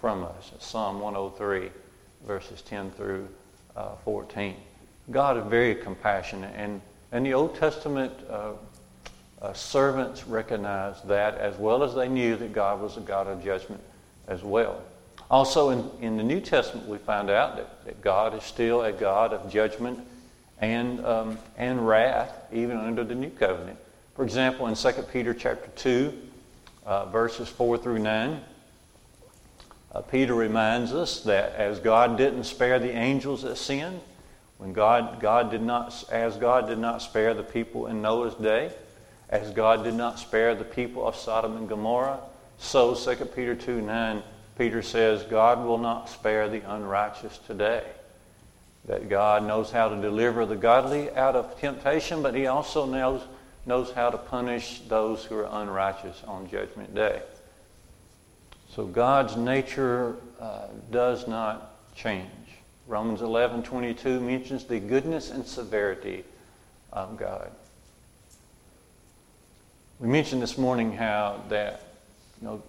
from 0.00 0.24
us. 0.24 0.52
Psalm 0.58 1.00
103, 1.00 1.70
verses 2.26 2.62
10 2.62 2.90
through 2.92 3.28
uh, 3.76 3.96
14. 4.04 4.56
God 5.10 5.36
is 5.38 5.44
very 5.46 5.74
compassionate, 5.74 6.54
and, 6.56 6.80
and 7.12 7.24
the 7.24 7.34
Old 7.34 7.54
Testament 7.56 8.12
uh, 8.28 8.52
uh, 9.40 9.52
servants 9.52 10.26
recognized 10.26 11.06
that 11.08 11.36
as 11.38 11.56
well 11.56 11.82
as 11.82 11.94
they 11.94 12.08
knew 12.08 12.36
that 12.36 12.52
God 12.52 12.80
was 12.80 12.96
a 12.96 13.00
God 13.00 13.26
of 13.26 13.42
judgment 13.42 13.80
as 14.26 14.42
well. 14.42 14.82
Also, 15.30 15.70
in, 15.70 15.90
in 16.00 16.16
the 16.16 16.22
New 16.22 16.40
Testament, 16.40 16.88
we 16.88 16.98
find 16.98 17.30
out 17.30 17.56
that, 17.56 17.84
that 17.84 18.00
God 18.00 18.34
is 18.34 18.42
still 18.42 18.82
a 18.82 18.92
God 18.92 19.32
of 19.32 19.50
judgment 19.50 20.00
and, 20.60 21.04
um, 21.04 21.38
and 21.56 21.86
wrath, 21.86 22.32
even 22.52 22.78
under 22.78 23.04
the 23.04 23.14
New 23.14 23.30
Covenant. 23.30 23.78
For 24.18 24.24
example, 24.24 24.66
in 24.66 24.74
2 24.74 24.90
Peter 25.12 25.32
chapter 25.32 25.70
2, 25.76 26.12
uh, 26.84 27.04
verses 27.06 27.48
4 27.48 27.78
through 27.78 28.00
9, 28.00 28.40
uh, 29.92 30.00
Peter 30.00 30.34
reminds 30.34 30.92
us 30.92 31.20
that 31.20 31.54
as 31.54 31.78
God 31.78 32.18
didn't 32.18 32.42
spare 32.42 32.80
the 32.80 32.90
angels 32.90 33.42
that 33.42 33.54
sinned, 33.54 34.00
when 34.56 34.72
God, 34.72 35.20
God 35.20 35.52
did 35.52 35.62
not, 35.62 36.04
as 36.10 36.36
God 36.36 36.66
did 36.66 36.80
not 36.80 37.00
spare 37.00 37.32
the 37.32 37.44
people 37.44 37.86
in 37.86 38.02
Noah's 38.02 38.34
day, 38.34 38.72
as 39.30 39.52
God 39.52 39.84
did 39.84 39.94
not 39.94 40.18
spare 40.18 40.56
the 40.56 40.64
people 40.64 41.06
of 41.06 41.14
Sodom 41.14 41.56
and 41.56 41.68
Gomorrah, 41.68 42.18
so 42.58 42.96
2 42.96 43.24
Peter 43.26 43.54
2 43.54 43.80
9, 43.80 44.24
Peter 44.58 44.82
says, 44.82 45.22
God 45.22 45.64
will 45.64 45.78
not 45.78 46.08
spare 46.08 46.48
the 46.48 46.68
unrighteous 46.68 47.38
today. 47.46 47.84
That 48.86 49.08
God 49.08 49.46
knows 49.46 49.70
how 49.70 49.88
to 49.88 50.02
deliver 50.02 50.44
the 50.44 50.56
godly 50.56 51.08
out 51.12 51.36
of 51.36 51.56
temptation, 51.60 52.20
but 52.20 52.34
He 52.34 52.48
also 52.48 52.84
knows, 52.84 53.22
knows 53.68 53.92
how 53.92 54.08
to 54.08 54.16
punish 54.16 54.80
those 54.88 55.22
who 55.24 55.36
are 55.36 55.62
unrighteous 55.62 56.24
on 56.26 56.48
Judgment 56.48 56.94
Day. 56.94 57.20
So 58.70 58.86
God's 58.86 59.36
nature 59.36 60.16
uh, 60.40 60.68
does 60.90 61.28
not 61.28 61.94
change. 61.94 62.26
Romans 62.86 63.20
11 63.20 63.62
22 63.64 64.20
mentions 64.20 64.64
the 64.64 64.80
goodness 64.80 65.30
and 65.30 65.46
severity 65.46 66.24
of 66.92 67.18
God. 67.18 67.50
We 70.00 70.08
mentioned 70.08 70.40
this 70.40 70.56
morning 70.56 70.92
how 70.92 71.42
that 71.50 71.82
you 72.40 72.46
know 72.46 72.62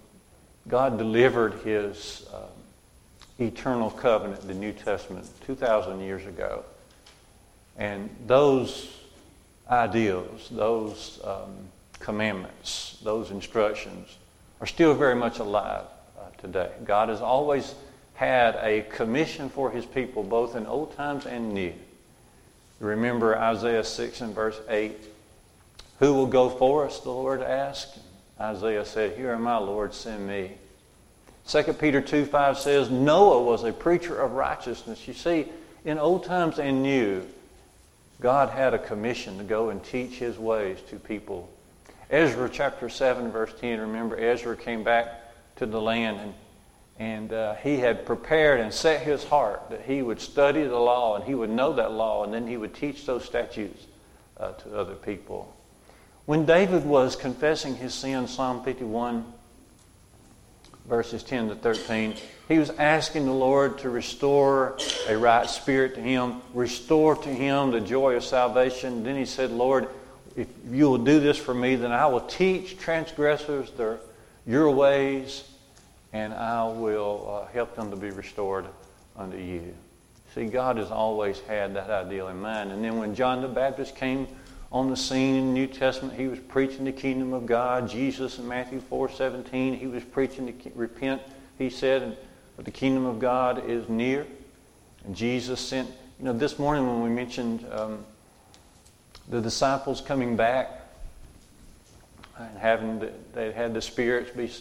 God 0.67 0.97
delivered 0.97 1.53
His 1.63 2.27
uh, 2.33 2.47
eternal 3.41 3.89
covenant, 3.89 4.45
the 4.45 4.53
New 4.53 4.73
Testament, 4.73 5.29
two 5.45 5.55
thousand 5.55 6.01
years 6.01 6.25
ago, 6.25 6.65
and 7.77 8.09
those 8.25 8.99
ideals, 9.69 10.49
those 10.51 11.19
um, 11.23 11.55
commandments, 11.99 12.97
those 13.03 13.31
instructions 13.31 14.17
are 14.61 14.67
still 14.67 14.93
very 14.93 15.15
much 15.15 15.39
alive 15.39 15.85
uh, 16.17 16.23
today. 16.39 16.71
God 16.85 17.09
has 17.09 17.21
always 17.21 17.75
had 18.15 18.55
a 18.61 18.81
commission 18.89 19.49
for 19.49 19.71
His 19.71 19.85
people, 19.85 20.23
both 20.23 20.55
in 20.55 20.65
old 20.65 20.95
times 20.95 21.25
and 21.25 21.53
new. 21.53 21.73
Remember 22.79 23.37
Isaiah 23.37 23.83
6 23.83 24.21
and 24.21 24.33
verse 24.33 24.59
8 24.69 24.97
who 25.99 26.13
will 26.13 26.27
go 26.27 26.49
for 26.49 26.85
us? 26.85 26.99
The 27.01 27.11
Lord 27.11 27.41
asked. 27.41 27.99
Isaiah 28.39 28.85
said, 28.85 29.17
Here 29.17 29.31
am 29.31 29.47
I, 29.47 29.57
Lord, 29.57 29.93
send 29.93 30.27
me. 30.27 30.51
2 31.47 31.73
Peter 31.73 31.99
2 31.99 32.25
5 32.25 32.57
says, 32.57 32.89
Noah 32.89 33.43
was 33.43 33.63
a 33.63 33.73
preacher 33.73 34.19
of 34.19 34.31
righteousness. 34.33 35.07
You 35.07 35.13
see, 35.13 35.47
in 35.83 35.99
old 35.99 36.23
times 36.23 36.57
and 36.57 36.81
new, 36.81 37.25
God 38.21 38.49
had 38.49 38.73
a 38.73 38.79
commission 38.79 39.37
to 39.37 39.43
go 39.43 39.69
and 39.69 39.83
teach 39.83 40.15
his 40.15 40.37
ways 40.37 40.79
to 40.89 40.97
people. 40.97 41.49
Ezra 42.09 42.49
chapter 42.49 42.89
7, 42.89 43.31
verse 43.31 43.53
10, 43.59 43.79
remember, 43.79 44.19
Ezra 44.19 44.57
came 44.57 44.83
back 44.83 45.07
to 45.57 45.65
the 45.65 45.79
land 45.79 46.19
and, 46.19 46.33
and 46.97 47.33
uh, 47.33 47.55
he 47.55 47.77
had 47.77 48.05
prepared 48.05 48.59
and 48.59 48.73
set 48.73 49.01
his 49.01 49.23
heart 49.23 49.69
that 49.69 49.83
he 49.83 50.01
would 50.01 50.19
study 50.19 50.63
the 50.63 50.79
law 50.79 51.15
and 51.15 51.23
he 51.23 51.35
would 51.35 51.49
know 51.49 51.73
that 51.73 51.91
law 51.91 52.23
and 52.23 52.33
then 52.33 52.47
he 52.47 52.57
would 52.57 52.73
teach 52.73 53.05
those 53.05 53.23
statutes 53.23 53.85
uh, 54.37 54.51
to 54.53 54.77
other 54.77 54.95
people. 54.95 55.55
When 56.25 56.45
David 56.45 56.85
was 56.85 57.15
confessing 57.15 57.75
his 57.75 57.93
sin, 57.93 58.27
Psalm 58.27 58.63
51, 58.63 59.25
verses 60.89 61.23
10 61.23 61.49
to 61.49 61.55
13, 61.55 62.15
he 62.47 62.57
was 62.57 62.71
asking 62.71 63.25
the 63.25 63.31
Lord 63.31 63.77
to 63.79 63.89
restore 63.89 64.77
a 65.07 65.15
right 65.15 65.47
spirit 65.47 65.95
to 65.95 66.01
him, 66.01 66.41
restore 66.53 67.15
to 67.15 67.29
him 67.29 67.71
the 67.71 67.79
joy 67.79 68.15
of 68.15 68.23
salvation. 68.25 69.03
Then 69.03 69.15
he 69.15 69.25
said, 69.25 69.51
Lord, 69.51 69.87
if 70.35 70.47
you 70.71 70.89
will 70.89 70.97
do 70.97 71.19
this 71.19 71.37
for 71.37 71.53
me, 71.53 71.75
then 71.75 71.91
I 71.91 72.07
will 72.07 72.21
teach 72.21 72.77
transgressors 72.79 73.69
their, 73.71 73.99
your 74.47 74.71
ways, 74.71 75.43
and 76.11 76.33
I 76.33 76.67
will 76.67 77.45
uh, 77.45 77.51
help 77.53 77.75
them 77.75 77.91
to 77.91 77.95
be 77.95 78.09
restored 78.09 78.65
unto 79.15 79.37
you. 79.37 79.75
See, 80.33 80.45
God 80.45 80.77
has 80.77 80.89
always 80.89 81.39
had 81.41 81.75
that 81.75 81.89
ideal 81.89 82.29
in 82.29 82.39
mind. 82.41 82.71
And 82.71 82.83
then 82.83 82.97
when 82.97 83.13
John 83.13 83.41
the 83.41 83.47
Baptist 83.47 83.95
came 83.95 84.27
on 84.71 84.89
the 84.89 84.95
scene 84.95 85.35
in 85.35 85.47
the 85.47 85.53
New 85.53 85.67
Testament. 85.67 86.17
He 86.17 86.27
was 86.27 86.39
preaching 86.39 86.85
the 86.85 86.91
kingdom 86.91 87.33
of 87.33 87.45
God. 87.45 87.89
Jesus 87.89 88.37
in 88.37 88.47
Matthew 88.47 88.79
4 88.81 89.09
17, 89.09 89.75
he 89.75 89.87
was 89.87 90.03
preaching 90.03 90.47
to 90.47 90.71
repent. 90.75 91.21
He 91.57 91.69
said, 91.69 92.17
the 92.57 92.71
kingdom 92.71 93.05
of 93.05 93.19
God 93.19 93.69
is 93.69 93.87
near. 93.89 94.27
And 95.05 95.15
Jesus 95.15 95.59
sent, 95.59 95.89
you 96.19 96.25
know, 96.25 96.33
this 96.33 96.59
morning 96.59 96.85
when 96.85 97.01
we 97.01 97.09
mentioned 97.09 97.65
um, 97.71 98.05
the 99.29 99.41
disciples 99.41 100.01
coming 100.01 100.35
back 100.35 100.87
and 102.37 102.57
having, 102.57 102.99
the, 102.99 103.11
they 103.33 103.51
had 103.51 103.73
the 103.73 103.81
spirits 103.81 104.31
be, 104.31 104.51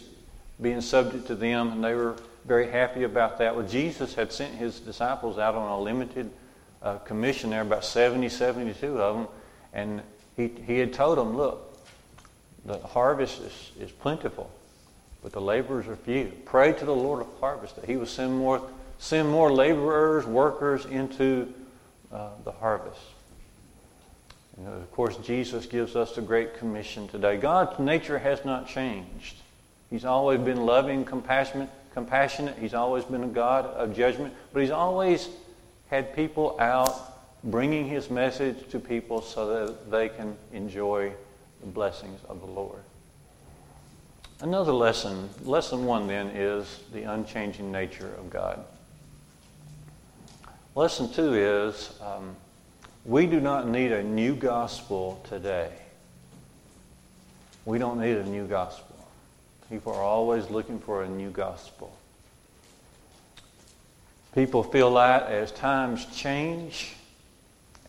being 0.61 0.81
subject 0.81 1.27
to 1.27 1.35
them, 1.35 1.73
and 1.73 1.83
they 1.83 1.93
were 1.93 2.15
very 2.45 2.69
happy 2.69 3.03
about 3.03 3.37
that. 3.39 3.55
Well, 3.55 3.67
Jesus 3.67 4.15
had 4.15 4.31
sent 4.31 4.55
his 4.55 4.79
disciples 4.79 5.37
out 5.37 5.55
on 5.55 5.69
a 5.69 5.79
limited 5.79 6.31
uh, 6.81 6.97
commission 6.99 7.49
there, 7.49 7.61
about 7.61 7.83
70, 7.83 8.29
72 8.29 9.01
of 9.01 9.15
them 9.17 9.27
and 9.73 10.01
he, 10.35 10.47
he 10.65 10.79
had 10.79 10.93
told 10.93 11.17
them, 11.17 11.35
look, 11.35 11.77
the 12.65 12.77
harvest 12.79 13.41
is, 13.41 13.71
is 13.79 13.91
plentiful, 13.91 14.49
but 15.21 15.31
the 15.31 15.41
laborers 15.41 15.87
are 15.87 15.95
few. 15.95 16.31
Pray 16.45 16.73
to 16.73 16.85
the 16.85 16.95
Lord 16.95 17.21
of 17.21 17.27
harvest 17.39 17.75
that 17.75 17.85
he 17.85 17.97
will 17.97 18.05
send 18.05 18.37
more, 18.37 18.61
send 18.97 19.29
more 19.29 19.51
laborers, 19.51 20.25
workers 20.25 20.85
into 20.85 21.53
uh, 22.11 22.29
the 22.43 22.51
harvest. 22.51 22.99
And 24.57 24.67
of 24.67 24.91
course, 24.91 25.15
Jesus 25.17 25.65
gives 25.65 25.95
us 25.95 26.15
the 26.15 26.21
Great 26.21 26.57
Commission 26.57 27.07
today. 27.07 27.37
God's 27.37 27.79
nature 27.79 28.19
has 28.19 28.43
not 28.43 28.67
changed. 28.67 29.35
He's 29.89 30.05
always 30.05 30.39
been 30.41 30.65
loving, 30.65 31.05
compassionate, 31.05 31.69
compassionate. 31.93 32.57
He's 32.59 32.73
always 32.73 33.05
been 33.05 33.23
a 33.23 33.27
God 33.27 33.65
of 33.65 33.95
judgment. 33.95 34.33
But 34.53 34.61
He's 34.61 34.71
always 34.71 35.29
had 35.89 36.15
people 36.15 36.57
out 36.59 36.93
bringing 37.43 37.87
His 37.87 38.09
message 38.09 38.69
to 38.69 38.79
people 38.79 39.21
so 39.21 39.65
that 39.65 39.91
they 39.91 40.09
can 40.09 40.35
enjoy 40.53 41.11
the 41.61 41.67
blessings 41.67 42.19
of 42.27 42.39
the 42.39 42.47
Lord. 42.47 42.79
Another 44.41 44.71
lesson, 44.71 45.29
lesson 45.43 45.85
one 45.85 46.07
then, 46.07 46.27
is 46.27 46.79
the 46.93 47.03
unchanging 47.03 47.71
nature 47.71 48.13
of 48.17 48.29
God. 48.29 48.63
Lesson 50.75 51.11
two 51.11 51.33
is 51.33 51.93
um, 52.01 52.35
we 53.03 53.25
do 53.25 53.41
not 53.41 53.67
need 53.67 53.91
a 53.91 54.03
new 54.03 54.35
gospel 54.35 55.21
today. 55.27 55.71
We 57.65 57.79
don't 57.79 57.99
need 57.99 58.17
a 58.17 58.25
new 58.25 58.47
gospel. 58.47 58.95
People 59.69 59.93
are 59.93 60.03
always 60.03 60.49
looking 60.49 60.79
for 60.79 61.03
a 61.03 61.09
new 61.09 61.29
gospel. 61.29 61.95
People 64.33 64.63
feel 64.63 64.93
that 64.93 65.23
as 65.29 65.51
times 65.51 66.05
change 66.15 66.95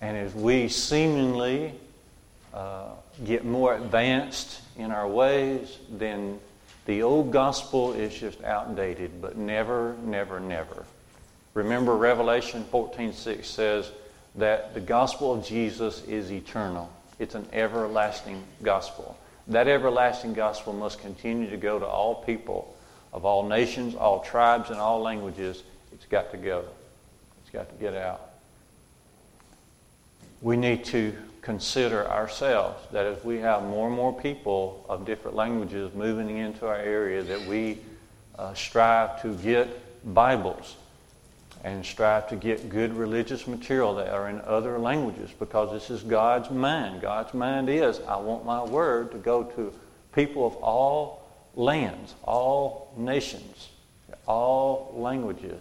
and 0.00 0.16
as 0.16 0.34
we 0.34 0.68
seemingly 0.68 1.72
uh, 2.54 2.90
get 3.24 3.44
more 3.44 3.74
advanced 3.74 4.60
in 4.76 4.90
our 4.90 5.06
ways, 5.06 5.78
then 5.90 6.40
the 6.86 7.02
old 7.02 7.30
gospel 7.30 7.92
is 7.92 8.14
just 8.14 8.42
outdated, 8.42 9.20
but 9.20 9.36
never, 9.36 9.94
never, 10.04 10.40
never. 10.40 10.84
Remember, 11.54 11.96
Revelation 11.96 12.64
14:6 12.72 13.44
says 13.44 13.90
that 14.36 14.74
the 14.74 14.80
gospel 14.80 15.34
of 15.34 15.44
Jesus 15.44 16.02
is 16.04 16.32
eternal. 16.32 16.90
It's 17.18 17.34
an 17.34 17.46
everlasting 17.52 18.42
gospel. 18.62 19.16
That 19.48 19.68
everlasting 19.68 20.34
gospel 20.34 20.72
must 20.72 21.00
continue 21.00 21.50
to 21.50 21.56
go 21.56 21.78
to 21.78 21.86
all 21.86 22.14
people 22.14 22.74
of 23.12 23.24
all 23.24 23.46
nations, 23.46 23.94
all 23.94 24.20
tribes, 24.20 24.70
and 24.70 24.78
all 24.78 25.00
languages. 25.00 25.62
It's 25.92 26.06
got 26.06 26.30
to 26.30 26.36
go. 26.36 26.64
It's 27.42 27.50
got 27.50 27.68
to 27.68 27.74
get 27.74 27.94
out. 27.94 28.29
We 30.42 30.56
need 30.56 30.84
to 30.86 31.14
consider 31.42 32.08
ourselves 32.08 32.82
that 32.92 33.06
as 33.06 33.22
we 33.24 33.38
have 33.38 33.62
more 33.62 33.86
and 33.86 33.96
more 33.96 34.18
people 34.18 34.84
of 34.88 35.04
different 35.04 35.36
languages 35.36 35.92
moving 35.94 36.36
into 36.38 36.66
our 36.66 36.76
area, 36.76 37.22
that 37.22 37.46
we 37.46 37.78
uh, 38.38 38.54
strive 38.54 39.20
to 39.22 39.34
get 39.36 40.14
Bibles 40.14 40.76
and 41.62 41.84
strive 41.84 42.28
to 42.28 42.36
get 42.36 42.70
good 42.70 42.94
religious 42.94 43.46
material 43.46 43.94
that 43.96 44.08
are 44.08 44.28
in 44.30 44.40
other 44.42 44.78
languages 44.78 45.30
because 45.38 45.70
this 45.72 45.90
is 45.90 46.02
God's 46.02 46.50
mind. 46.50 47.02
God's 47.02 47.34
mind 47.34 47.68
is 47.68 48.00
I 48.08 48.16
want 48.16 48.46
my 48.46 48.62
word 48.62 49.12
to 49.12 49.18
go 49.18 49.44
to 49.44 49.72
people 50.14 50.46
of 50.46 50.56
all 50.56 51.28
lands, 51.54 52.14
all 52.22 52.92
nations, 52.96 53.68
all 54.26 54.94
languages. 54.96 55.60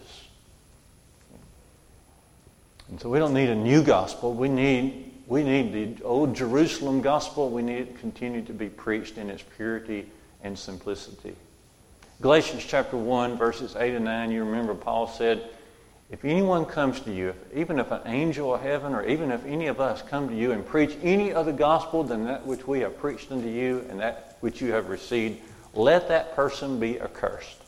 And 2.90 3.00
so 3.00 3.08
we 3.08 3.18
don't 3.18 3.34
need 3.34 3.48
a 3.48 3.54
new 3.54 3.82
gospel. 3.84 4.34
We 4.34 4.48
need, 4.48 5.12
we 5.28 5.44
need 5.44 5.72
the 5.72 6.04
old 6.04 6.34
Jerusalem 6.34 7.00
gospel. 7.00 7.48
We 7.48 7.62
need 7.62 7.78
it 7.78 7.92
to 7.94 7.98
continue 8.00 8.42
to 8.42 8.52
be 8.52 8.68
preached 8.68 9.16
in 9.16 9.30
its 9.30 9.44
purity 9.56 10.06
and 10.42 10.58
simplicity. 10.58 11.36
Galatians 12.20 12.64
chapter 12.66 12.96
1, 12.96 13.38
verses 13.38 13.76
8 13.76 13.94
and 13.94 14.04
9, 14.04 14.32
you 14.32 14.44
remember 14.44 14.74
Paul 14.74 15.06
said, 15.06 15.48
if 16.10 16.24
anyone 16.24 16.66
comes 16.66 16.98
to 17.02 17.14
you, 17.14 17.32
even 17.54 17.78
if 17.78 17.92
an 17.92 18.02
angel 18.06 18.52
of 18.52 18.60
heaven 18.60 18.92
or 18.92 19.06
even 19.06 19.30
if 19.30 19.46
any 19.46 19.68
of 19.68 19.80
us 19.80 20.02
come 20.02 20.28
to 20.28 20.34
you 20.34 20.50
and 20.50 20.66
preach 20.66 20.96
any 21.04 21.32
other 21.32 21.52
gospel 21.52 22.02
than 22.02 22.24
that 22.24 22.44
which 22.44 22.66
we 22.66 22.80
have 22.80 22.98
preached 22.98 23.30
unto 23.30 23.48
you 23.48 23.86
and 23.88 24.00
that 24.00 24.36
which 24.40 24.60
you 24.60 24.72
have 24.72 24.88
received, 24.88 25.40
let 25.72 26.08
that 26.08 26.34
person 26.34 26.80
be 26.80 27.00
accursed. 27.00 27.62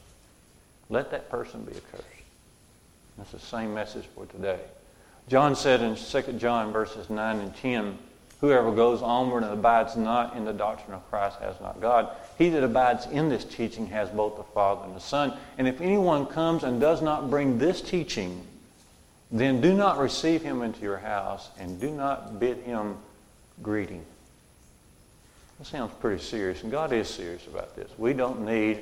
Let 0.91 1.13
that 1.13 1.31
person 1.31 1.63
be 1.63 1.73
accursed. 1.77 2.05
That's 3.17 3.31
the 3.31 3.39
same 3.39 3.73
message 3.73 4.07
for 4.17 4.27
today. 4.27 4.59
John 5.29 5.55
said 5.57 5.81
in 5.83 5.97
2 5.97 6.33
John 6.35 6.73
verses 6.73 7.09
9 7.09 7.39
and 7.39 7.57
10, 7.57 7.99
Whoever 8.43 8.73
goes 8.73 9.03
onward 9.03 9.45
and 9.45 9.53
abides 9.53 9.97
not 9.97 10.37
in 10.37 10.45
the 10.45 10.53
doctrine 10.53 10.97
of 10.97 11.09
Christ 11.09 11.39
has 11.39 11.61
not 11.61 11.81
God. 11.81 12.11
He 12.39 12.49
that 12.49 12.65
abides 12.65 13.07
in 13.07 13.29
this 13.29 13.45
teaching 13.45 13.87
has 13.87 14.09
both 14.09 14.37
the 14.37 14.43
Father 14.43 14.85
and 14.85 14.97
the 14.97 15.01
Son. 15.01 15.39
And 15.59 15.69
if 15.69 15.81
anyone 15.81 16.27
comes 16.27 16.65
and 16.65 16.81
does 16.81 17.03
not 17.03 17.31
bring 17.31 17.59
this 17.59 17.81
teaching, 17.81 18.45
then 19.31 19.61
do 19.61 19.73
not 19.73 19.99
receive 19.99 20.43
him 20.43 20.61
into 20.63 20.83
your 20.83 20.99
house 20.99 21.51
and 21.57 21.81
do 21.81 21.93
not 21.93 22.41
bid 22.41 22.59
him 22.59 22.97
greeting. 23.63 24.05
That 25.61 25.67
sounds 25.67 25.93
pretty 26.01 26.21
serious, 26.21 26.65
and 26.65 26.73
God 26.73 26.93
is 26.93 27.09
serious 27.09 27.47
about 27.47 27.77
this. 27.77 27.89
We 27.97 28.13
don't 28.13 28.45
need 28.45 28.81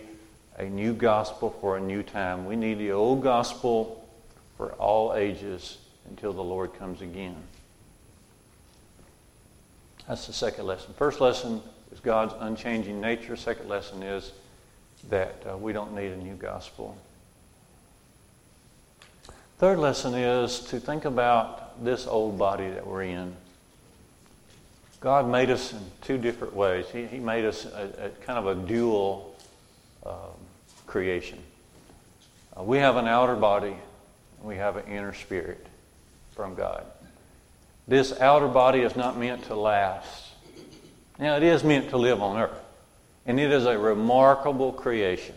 a 0.57 0.65
new 0.65 0.95
gospel 0.95 1.55
for 1.61 1.77
a 1.77 1.81
new 1.81 2.03
time. 2.03 2.47
We 2.47 2.57
need 2.57 2.79
the 2.79 2.93
old 2.93 3.23
gospel 3.23 4.09
for 4.57 4.73
all 4.73 5.15
ages 5.15 5.77
until 6.11 6.33
the 6.33 6.43
Lord 6.43 6.75
comes 6.75 7.01
again. 7.01 7.37
That's 10.07 10.27
the 10.27 10.33
second 10.33 10.67
lesson. 10.67 10.93
First 10.95 11.21
lesson 11.21 11.63
is 11.93 12.01
God's 12.01 12.35
unchanging 12.41 13.01
nature. 13.01 13.37
Second 13.37 13.69
lesson 13.69 14.03
is 14.03 14.33
that 15.09 15.43
uh, 15.51 15.57
we 15.57 15.73
don't 15.73 15.95
need 15.95 16.13
a 16.13 16.17
new 16.17 16.35
gospel. 16.35 16.97
Third 19.59 19.79
lesson 19.79 20.15
is 20.15 20.61
to 20.67 20.81
think 20.81 21.05
about 21.05 21.85
this 21.85 22.07
old 22.07 22.39
body 22.39 22.69
that 22.71 22.87
we're 22.87 23.05
in. 23.05 23.35
God 25.01 25.29
made 25.29 25.49
us 25.49 25.73
in 25.73 25.79
two 26.03 26.19
different 26.19 26.55
ways. 26.55 26.87
He, 26.93 27.07
he 27.07 27.19
made 27.19 27.45
us 27.45 27.65
a, 27.65 28.07
a 28.07 28.09
kind 28.25 28.39
of 28.39 28.47
a 28.47 28.55
dual 28.67 29.35
um, 30.05 30.15
creation. 30.87 31.39
Uh, 32.59 32.63
we 32.63 32.79
have 32.79 32.97
an 32.97 33.07
outer 33.07 33.37
body, 33.37 33.77
and 34.39 34.49
we 34.49 34.57
have 34.57 34.77
an 34.77 34.87
inner 34.87 35.15
spirit 35.15 35.67
from 36.41 36.55
God. 36.55 36.87
This 37.87 38.19
outer 38.19 38.49
body 38.49 38.81
is 38.81 38.97
not 38.97 39.19
meant 39.19 39.45
to 39.45 39.55
last. 39.55 40.31
Now, 41.19 41.37
it 41.37 41.43
is 41.43 41.63
meant 41.63 41.91
to 41.91 41.99
live 41.99 42.23
on 42.23 42.41
earth, 42.41 42.59
and 43.27 43.39
it 43.39 43.53
is 43.53 43.67
a 43.67 43.79
remarkable 43.79 44.73
creation, 44.73 45.35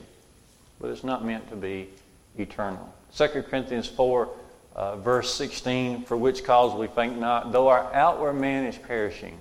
but 0.80 0.92
it's 0.92 1.04
not 1.04 1.26
meant 1.26 1.50
to 1.50 1.58
be 1.58 1.89
eternal. 2.38 2.94
2 3.18 3.28
Corinthians 3.50 3.86
4, 3.86 4.30
uh, 4.78 4.96
verse 4.96 5.34
16, 5.34 6.06
for 6.06 6.16
which 6.16 6.46
cause 6.46 6.74
we 6.74 6.88
think 6.88 7.18
not, 7.18 7.52
though 7.52 7.68
our 7.68 7.94
outward 7.94 8.36
man 8.36 8.63
is 8.63 8.78
perishing, 8.78 9.38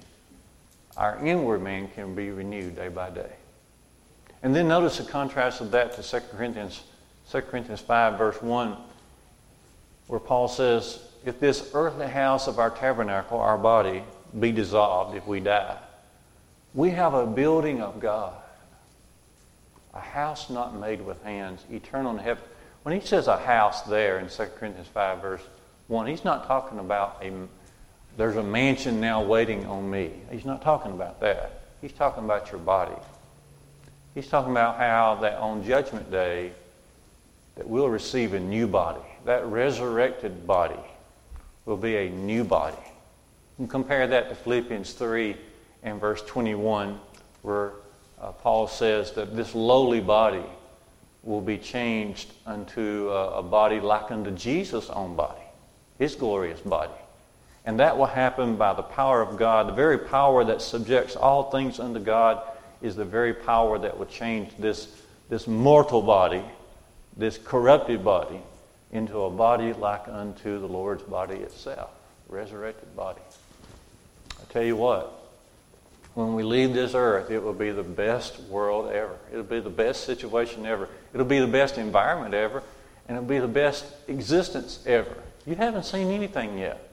our 0.97 1.25
inward 1.25 1.63
man 1.63 1.87
can 1.95 2.17
be 2.17 2.31
renewed 2.31 2.75
day 2.75 2.89
by 2.89 3.09
day. 3.09 3.31
And 4.43 4.53
then 4.53 4.67
notice 4.67 4.99
the 4.99 5.05
contrast 5.05 5.61
of 5.61 5.71
that 5.71 5.95
to 5.95 6.03
2 6.03 6.27
Corinthians, 6.37 6.83
2 7.31 7.41
Corinthians 7.43 7.81
5, 7.81 8.19
verse 8.19 8.43
1, 8.43 8.77
where 10.09 10.19
Paul 10.19 10.49
says, 10.49 10.99
If 11.25 11.39
this 11.39 11.71
earthly 11.75 12.09
house 12.09 12.49
of 12.49 12.59
our 12.59 12.71
tabernacle, 12.71 13.39
our 13.39 13.59
body, 13.59 14.03
be 14.39 14.51
dissolved 14.51 15.17
if 15.17 15.27
we 15.27 15.41
die, 15.41 15.77
we 16.75 16.91
have 16.91 17.15
a 17.15 17.27
building 17.27 17.81
of 17.81 18.01
God, 18.01 18.35
a 19.95 20.01
house 20.01 20.51
not 20.51 20.75
made 20.75 21.01
with 21.05 21.23
hands, 21.23 21.65
eternal 21.71 22.13
in 22.13 22.19
heaven. 22.19 22.43
When 22.83 22.99
he 22.99 23.07
says 23.07 23.29
a 23.29 23.37
house 23.37 23.83
there 23.83 24.19
in 24.19 24.29
2 24.29 24.45
Corinthians 24.59 24.89
5, 24.89 25.23
verse 25.23 25.43
1, 25.87 26.07
he's 26.09 26.25
not 26.25 26.47
talking 26.47 26.79
about 26.79 27.23
a, 27.23 27.31
there's 28.17 28.37
a 28.37 28.43
mansion 28.43 29.01
now 29.01 29.23
waiting 29.23 29.65
on 29.67 29.89
me. 29.89 30.13
He's 30.31 30.45
not 30.45 30.63
talking 30.63 30.93
about 30.93 31.21
that. 31.21 31.61
He's 31.81 31.93
talking 31.93 32.25
about 32.25 32.51
your 32.51 32.61
body. 32.61 33.01
He's 34.15 34.27
talking 34.29 34.51
about 34.51 34.77
how 34.77 35.19
that 35.21 35.39
on 35.39 35.65
Judgment 35.65 36.11
Day 36.11 36.53
that 37.55 37.69
we'll 37.69 37.89
receive 37.89 38.35
a 38.35 38.41
new 38.41 38.67
body. 38.67 39.01
That 39.25 39.47
resurrected 39.47 40.47
body 40.47 40.81
will 41.65 41.77
be 41.77 41.97
a 41.97 42.11
new 42.11 42.45
body. 42.45 42.77
And 43.59 43.69
compare 43.69 44.07
that 44.07 44.29
to 44.29 44.35
Philippians 44.35 44.93
3 44.93 45.37
and 45.83 46.01
verse 46.01 46.23
21, 46.23 46.99
where 47.43 47.73
uh, 48.21 48.33
Paul 48.33 48.67
says 48.67 49.13
that 49.13 49.37
this 49.37 49.55
lowly 49.55 50.01
body 50.01 50.45
will 51.23 51.41
be 51.41 51.59
changed 51.59 52.33
unto 52.47 53.11
a, 53.11 53.39
a 53.39 53.43
body 53.43 53.81
like 53.81 54.11
unto 54.11 54.31
Jesus' 54.33 54.91
own 54.91 55.15
body, 55.15 55.43
his 55.99 56.15
glorious 56.15 56.61
body. 56.61 56.93
And 57.65 57.79
that 57.79 57.97
will 57.97 58.07
happen 58.07 58.57
by 58.57 58.75
the 58.75 58.83
power 58.83 59.23
of 59.23 59.37
God. 59.37 59.69
The 59.69 59.73
very 59.73 59.99
power 59.99 60.45
that 60.45 60.61
subjects 60.61 61.15
all 61.15 61.51
things 61.51 61.79
unto 61.79 62.01
God 62.01 62.43
is 62.81 62.97
the 62.97 63.05
very 63.05 63.33
power 63.33 63.79
that 63.79 63.97
will 63.97 64.07
change 64.07 64.51
this, 64.59 64.89
this 65.29 65.47
mortal 65.47 66.03
body, 66.03 66.43
this 67.17 67.39
corrupted 67.39 68.05
body, 68.05 68.41
into 68.93 69.23
a 69.23 69.31
body 69.31 69.73
like 69.73 70.07
unto 70.07 70.61
the 70.61 70.69
Lord's 70.69 71.03
body 71.03 71.37
itself, 71.37 71.91
resurrected 72.29 72.95
body. 72.95 73.23
I 74.41 74.53
tell 74.53 74.63
you 74.63 74.77
what, 74.77 75.19
when 76.15 76.35
we 76.35 76.43
leave 76.43 76.75
this 76.75 76.95
earth, 76.95 77.31
it 77.31 77.43
will 77.43 77.55
be 77.55 77.71
the 77.71 77.83
best 77.83 78.39
world 78.43 78.93
ever. 78.93 79.17
It'll 79.31 79.45
be 79.45 79.61
the 79.61 79.71
best 79.71 80.05
situation 80.05 80.67
ever. 80.67 80.89
It'll 81.15 81.27
be 81.27 81.41
the 81.41 81.47
best 81.47 81.79
environment 81.79 82.35
ever. 82.35 82.63
And 83.09 83.17
it'll 83.17 83.29
be 83.29 83.39
the 83.39 83.49
best 83.49 83.87
existence 84.09 84.81
ever. 84.87 85.17
You 85.47 85.55
haven't 85.55 85.85
seen 85.85 86.09
anything 86.09 86.59
yet. 86.59 86.87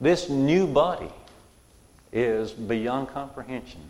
This 0.00 0.28
new 0.28 0.66
body 0.66 1.10
is 2.12 2.52
beyond 2.52 3.08
comprehension. 3.08 3.80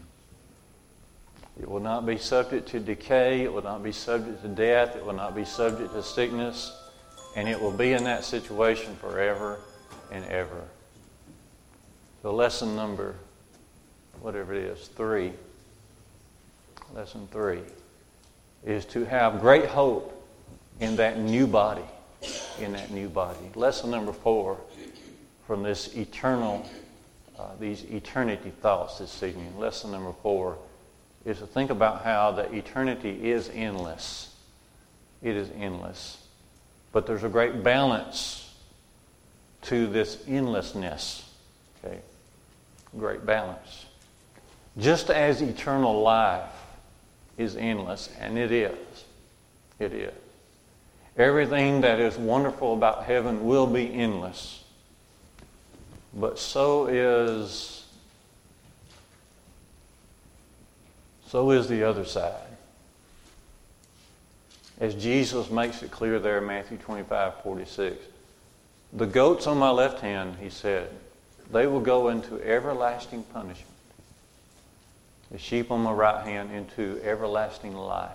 It 1.61 1.69
will 1.69 1.81
not 1.81 2.07
be 2.07 2.19
subject 2.19 2.69
to 2.69 2.81
decay. 2.81 3.43
It 3.43 3.53
will 3.53 3.63
not 3.63 3.83
be 3.83 3.93
subject 3.93 4.43
to 4.43 4.49
death. 4.49 4.97
It 4.97 5.05
will 5.05 5.13
not 5.13 5.35
be 5.35 5.45
subject 5.45 5.93
to 5.93 6.03
sickness. 6.03 6.75
And 7.37 7.49
it 7.49 7.61
will 7.61 7.71
be 7.71 7.93
in 7.93 8.05
that 8.05 8.25
situation 8.25 8.97
forever 8.97 9.61
and 10.11 10.25
ever. 10.25 10.63
So, 12.23 12.35
lesson 12.35 12.75
number, 12.75 13.15
whatever 14.21 14.55
it 14.55 14.65
is, 14.65 14.89
three. 14.89 15.33
Lesson 16.95 17.29
three 17.31 17.61
is 18.65 18.87
to 18.87 19.05
have 19.05 19.41
great 19.41 19.67
hope 19.67 20.13
in 20.81 20.97
that 20.97 21.19
new 21.19 21.47
body. 21.47 21.85
In 22.59 22.73
that 22.73 22.91
new 22.91 23.09
body. 23.09 23.39
Lesson 23.55 23.91
number 23.91 24.13
four 24.13 24.59
from 25.47 25.63
this 25.63 25.95
eternal, 25.95 26.67
uh, 27.39 27.51
these 27.61 27.85
eternity 27.85 28.51
thoughts 28.63 28.99
this 28.99 29.23
evening. 29.23 29.59
Lesson 29.59 29.93
number 29.93 30.13
four 30.23 30.57
is 31.27 31.39
to 31.39 31.47
think 31.47 31.71
about 31.71 32.03
how 32.03 32.33
the 32.33 32.51
eternity 32.55 33.31
is 33.31 33.51
endless. 33.53 34.35
It 35.23 35.37
is 35.37 35.51
endless. 35.57 36.26
But 36.97 37.05
there's 37.05 37.25
a 37.25 37.29
great 37.29 37.63
balance 37.63 38.51
to 39.65 39.87
this 39.87 40.17
endlessness. 40.27 41.29
Okay? 41.85 41.99
Great 42.99 43.27
balance. 43.27 43.85
Just 44.79 45.11
as 45.11 45.43
eternal 45.43 46.01
life 46.01 46.49
is 47.37 47.55
endless, 47.55 48.09
and 48.19 48.39
it 48.39 48.51
is. 48.51 49.05
It 49.79 49.93
is. 49.93 50.15
Everything 51.19 51.83
that 51.83 52.01
is 52.01 52.17
wonderful 52.17 52.73
about 52.73 53.05
heaven 53.05 53.45
will 53.45 53.67
be 53.67 53.93
endless. 53.93 54.65
But 56.15 56.39
so 56.39 56.87
is 56.87 57.85
so 61.29 61.51
is 61.51 61.69
the 61.69 61.83
other 61.83 62.07
side. 62.07 62.46
As 64.79 64.95
Jesus 64.95 65.51
makes 65.51 65.83
it 65.83 65.91
clear 65.91 66.19
there 66.19 66.39
in 66.39 66.47
Matthew 66.47 66.77
25, 66.77 67.43
46. 67.43 67.97
The 68.93 69.07
goats 69.07 69.47
on 69.47 69.59
my 69.59 69.71
left 69.71 70.01
hand, 70.01 70.37
he 70.41 70.51
said, 70.51 70.91
they 71.51 71.67
will 71.67 71.81
go 71.81 72.09
into 72.09 72.43
everlasting 72.43 73.23
punishment. 73.25 73.71
The 75.31 75.39
sheep 75.39 75.71
on 75.71 75.81
my 75.81 75.93
right 75.93 76.25
hand 76.25 76.53
into 76.53 77.01
everlasting 77.03 77.75
life. 77.75 78.11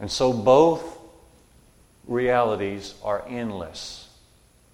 And 0.00 0.10
so 0.10 0.32
both 0.32 0.98
realities 2.06 2.94
are 3.02 3.24
endless. 3.28 4.08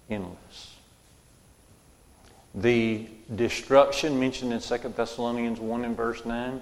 Endless. 0.09 0.75
The 2.55 3.07
destruction 3.35 4.19
mentioned 4.19 4.53
in 4.53 4.59
2 4.59 4.77
Thessalonians 4.89 5.59
1 5.59 5.85
and 5.85 5.95
verse 5.95 6.25
9, 6.25 6.61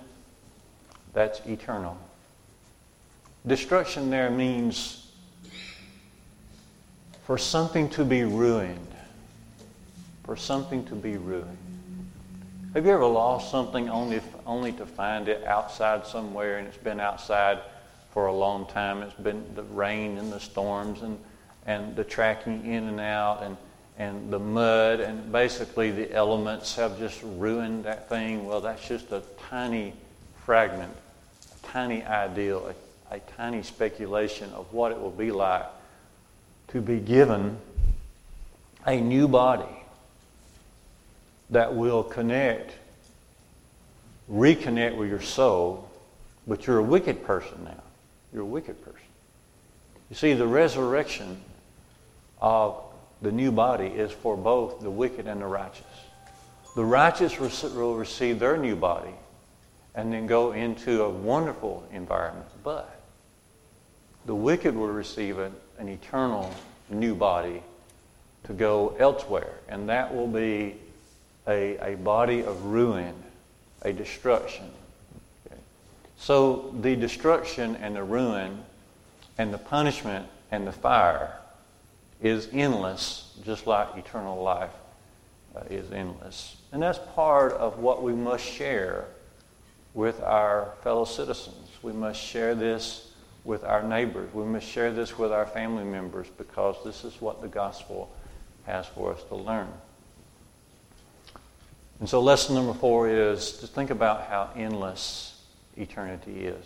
that's 1.14 1.40
eternal. 1.46 1.98
Destruction 3.48 4.10
there 4.10 4.30
means 4.30 5.10
for 7.24 7.38
something 7.38 7.90
to 7.92 8.04
be 8.04 8.24
ruined. 8.24 8.80
For 10.26 10.36
something 10.36 10.84
to 10.86 10.96
be 10.96 11.18
ruined. 11.18 11.58
Have 12.74 12.86
you 12.86 12.92
ever 12.92 13.06
lost 13.06 13.50
something 13.50 13.90
only, 13.90 14.22
only 14.46 14.74
to 14.74 14.86
find 14.86 15.30
it 15.30 15.44
outside 15.46 16.06
somewhere 16.06 16.58
and 16.58 16.68
it's 16.68 16.78
been 16.78 17.00
outside 17.00 17.60
for 18.12 18.28
a 18.28 18.34
long 18.34 18.68
time? 18.68 19.02
It's 19.02 19.14
been 19.16 19.44
the 19.56 19.64
rain 19.64 20.18
and 20.18 20.32
the 20.32 20.40
storms 20.40 21.02
and, 21.02 21.18
and 21.66 21.96
the 21.96 22.04
tracking 22.04 22.66
in 22.66 22.84
and 22.84 23.00
out 23.00 23.42
and 23.44 23.58
and 23.98 24.32
the 24.32 24.40
mud 24.40 25.00
and 25.00 25.32
basically 25.32 25.92
the 25.92 26.14
elements 26.14 26.76
have 26.76 27.00
just 27.00 27.22
ruined 27.24 27.86
that 27.86 28.08
thing. 28.10 28.46
Well, 28.46 28.62
that's 28.62 28.88
just 28.88 29.12
a 29.12 29.24
tiny 29.50 29.94
fragment, 30.46 30.94
a 31.52 31.68
tiny 31.68 32.04
ideal, 32.04 32.68
a, 32.68 32.76
a 33.12 33.20
tiny 33.20 33.64
speculation 33.64 34.52
of 34.54 34.74
what 34.74 34.92
it 34.92 35.00
will 35.00 35.12
be 35.12 35.32
like 35.32 35.66
to 36.70 36.82
be 36.82 37.00
given 37.00 37.58
a 38.86 39.00
new 39.00 39.28
body 39.28 39.66
that 41.50 41.74
will 41.74 42.04
connect, 42.04 42.74
reconnect 44.30 44.98
with 44.98 45.10
your 45.10 45.22
soul, 45.22 45.90
but 46.46 46.68
you're 46.68 46.80
a 46.80 46.84
wicked 46.84 47.24
person 47.24 47.64
now. 47.64 47.84
You're 48.34 48.44
a 48.44 48.46
wicked 48.46 48.84
person. 48.84 49.00
You 50.10 50.16
see, 50.16 50.34
the 50.34 50.48
resurrection 50.48 51.42
of 52.42 52.82
the 53.22 53.32
new 53.32 53.52
body 53.52 53.88
is 53.88 54.12
for 54.12 54.38
both 54.38 54.82
the 54.82 54.92
wicked 54.92 55.28
and 55.28 55.42
the 55.42 55.48
righteous. 55.48 55.86
The 56.76 56.86
righteous 56.86 57.40
will 57.40 57.96
receive 57.96 58.40
their 58.40 58.58
new 58.58 58.76
body 58.76 59.14
and 59.96 60.14
then 60.14 60.28
go 60.28 60.52
into 60.52 61.04
a 61.04 61.10
wonderful 61.10 61.88
environment. 61.92 62.46
But 62.64 62.97
the 64.28 64.36
wicked 64.36 64.76
will 64.76 64.90
receive 64.90 65.40
an, 65.40 65.54
an 65.80 65.88
eternal 65.88 66.54
new 66.90 67.16
body 67.16 67.64
to 68.44 68.54
go 68.54 68.96
elsewhere. 69.00 69.54
And 69.70 69.90
that 69.90 70.14
will 70.14 70.28
be 70.28 70.76
a, 71.48 71.94
a 71.94 71.96
body 71.96 72.44
of 72.44 72.66
ruin, 72.66 73.16
a 73.84 73.94
destruction. 73.94 74.70
Okay. 75.46 75.60
So 76.18 76.76
the 76.82 76.96
destruction 76.98 77.78
and 77.78 77.96
the 77.96 78.04
ruin 78.04 78.64
and 79.38 79.54
the 79.54 79.58
punishment 79.58 80.28
and 80.52 80.68
the 80.68 80.74
fire 80.74 81.34
is 82.22 82.50
endless, 82.52 83.34
just 83.46 83.66
like 83.66 83.96
eternal 83.96 84.44
life 84.44 84.72
uh, 85.56 85.62
is 85.70 85.90
endless. 85.94 86.58
And 86.74 86.82
that's 86.82 87.00
part 87.16 87.54
of 87.54 87.80
what 87.80 88.04
we 88.04 88.14
must 88.14 88.44
share 88.44 89.06
with 89.94 90.22
our 90.22 90.74
fellow 90.84 91.06
citizens. 91.06 91.70
We 91.82 91.94
must 91.94 92.22
share 92.22 92.56
this 92.56 93.07
with 93.48 93.64
our 93.64 93.82
neighbors. 93.82 94.32
We 94.34 94.44
must 94.44 94.68
share 94.68 94.92
this 94.92 95.18
with 95.18 95.32
our 95.32 95.46
family 95.46 95.86
members 95.86 96.28
because 96.38 96.76
this 96.84 97.06
is 97.06 97.20
what 97.22 97.42
the 97.42 97.48
gospel 97.48 98.14
has 98.66 98.86
for 98.88 99.14
us 99.14 99.24
to 99.30 99.36
learn. 99.36 99.70
And 102.02 102.10
so, 102.10 102.20
lesson 102.20 102.56
number 102.56 102.74
four 102.74 103.10
is 103.10 103.54
to 103.60 103.68
think 103.68 103.90
about 103.90 104.28
how 104.28 104.52
endless 104.56 105.42
eternity 105.78 106.46
is. 106.46 106.66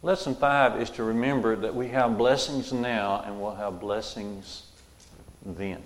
Lesson 0.00 0.34
five 0.34 0.80
is 0.80 0.88
to 0.90 1.04
remember 1.04 1.54
that 1.54 1.74
we 1.74 1.88
have 1.88 2.16
blessings 2.16 2.72
now 2.72 3.22
and 3.24 3.40
we'll 3.40 3.54
have 3.54 3.78
blessings 3.78 4.64
then. 5.44 5.82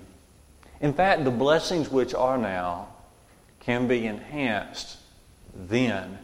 In 0.80 0.94
fact, 0.94 1.24
the 1.24 1.30
blessings 1.30 1.90
which 1.90 2.14
are 2.14 2.38
now 2.38 2.88
can 3.60 3.88
be 3.88 4.06
enhanced 4.06 4.96
then 5.54 6.18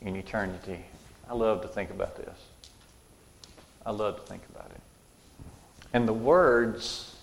in 0.00 0.16
eternity. 0.16 0.84
I 1.28 1.34
love 1.34 1.62
to 1.62 1.68
think 1.68 1.90
about 1.90 2.16
this. 2.16 2.49
I 3.90 3.92
love 3.92 4.20
to 4.20 4.22
think 4.22 4.42
about 4.54 4.70
it. 4.70 4.80
And 5.92 6.06
the 6.06 6.12
words 6.12 7.16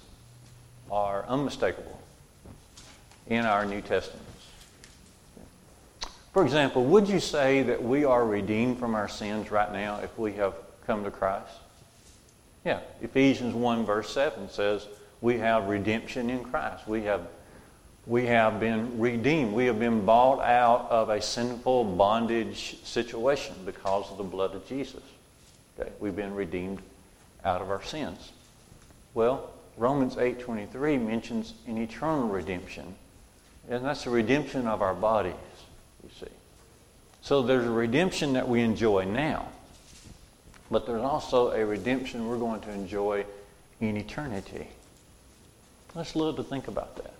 are 0.92 1.24
unmistakable 1.26 1.98
in 3.28 3.46
our 3.46 3.66
New 3.66 3.80
Testaments. 3.80 4.26
For 6.34 6.44
example, 6.44 6.84
would 6.84 7.08
you 7.08 7.22
say 7.22 7.64
that 7.64 7.82
we 7.82 8.04
are 8.04 8.26
redeemed 8.26 8.80
from 8.80 8.96
our 8.96 9.08
sins 9.08 9.50
right 9.50 9.72
now 9.72 10.02
if 10.04 10.20
we 10.20 10.34
have 10.34 10.56
come 10.86 11.06
to 11.06 11.10
Christ? 11.10 11.54
Yeah. 12.66 12.82
Ephesians 13.02 13.56
1 13.56 13.86
verse 13.86 14.10
7 14.10 14.50
says 14.50 14.88
we 15.22 15.38
have 15.38 15.70
redemption 15.70 16.30
in 16.30 16.44
Christ. 16.44 16.86
We 16.86 17.04
have, 17.04 17.30
we 18.06 18.26
have 18.26 18.60
been 18.60 19.00
redeemed. 19.00 19.54
We 19.54 19.68
have 19.68 19.80
been 19.80 20.06
bought 20.06 20.42
out 20.42 20.92
of 20.92 21.12
a 21.12 21.22
sinful 21.22 21.86
bondage 21.96 22.84
situation 22.84 23.56
because 23.66 24.12
of 24.12 24.18
the 24.18 24.26
blood 24.26 24.54
of 24.54 24.68
Jesus. 24.68 25.02
Okay? 25.80 25.92
We've 26.00 26.16
been 26.16 26.34
redeemed 26.34 26.82
out 27.44 27.62
of 27.62 27.70
our 27.70 27.84
sins. 27.84 28.32
Well, 29.14 29.52
Romans 29.78 30.16
8.23 30.16 31.06
mentions 31.06 31.54
an 31.68 31.78
eternal 31.78 32.28
redemption. 32.28 32.96
And 33.70 33.86
that's 33.86 34.06
the 34.06 34.10
redemption 34.10 34.68
of 34.68 34.82
our 34.82 34.94
bodies 34.94 35.34
you 36.04 36.10
see. 36.20 36.32
So 37.22 37.42
there's 37.42 37.66
a 37.66 37.72
redemption 37.72 38.34
that 38.34 38.48
we 38.48 38.62
enjoy 38.62 39.06
now, 39.06 39.50
but 40.72 40.86
there's 40.86 41.02
also 41.02 41.52
a 41.52 41.66
redemption 41.66 42.28
we're 42.28 42.38
going 42.38 42.62
to 42.62 42.72
enjoy 42.72 43.26
in 43.82 43.98
eternity. 43.98 44.68
Let's 45.94 46.16
love 46.16 46.38
to 46.38 46.44
think 46.44 46.68
about 46.68 46.96
that. 46.98 47.14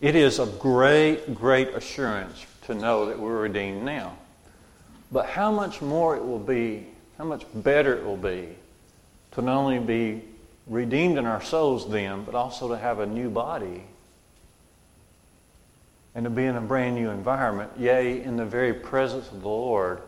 It 0.00 0.14
is 0.14 0.38
a 0.38 0.46
great, 0.46 1.34
great 1.34 1.68
assurance 1.70 2.46
to 2.62 2.74
know 2.74 3.06
that 3.06 3.18
we're 3.18 3.40
redeemed 3.40 3.82
now. 3.82 4.16
But 5.10 5.26
how 5.26 5.50
much 5.50 5.82
more 5.82 6.16
it 6.16 6.24
will 6.24 6.38
be, 6.38 6.86
how 7.18 7.24
much 7.24 7.44
better 7.52 7.94
it 7.96 8.04
will 8.04 8.16
be 8.16 8.48
to 9.32 9.42
not 9.42 9.56
only 9.56 9.80
be 9.80 10.22
redeemed 10.68 11.18
in 11.18 11.26
our 11.26 11.42
souls 11.42 11.90
then, 11.90 12.22
but 12.24 12.34
also 12.34 12.68
to 12.68 12.78
have 12.78 13.00
a 13.00 13.06
new 13.06 13.28
body 13.28 13.82
and 16.14 16.24
to 16.24 16.30
be 16.30 16.44
in 16.44 16.56
a 16.56 16.60
brand 16.60 16.94
new 16.96 17.10
environment, 17.10 17.70
yea, 17.78 18.22
in 18.22 18.36
the 18.36 18.44
very 18.44 18.72
presence 18.72 19.30
of 19.30 19.42
the 19.42 19.48
Lord, 19.48 20.00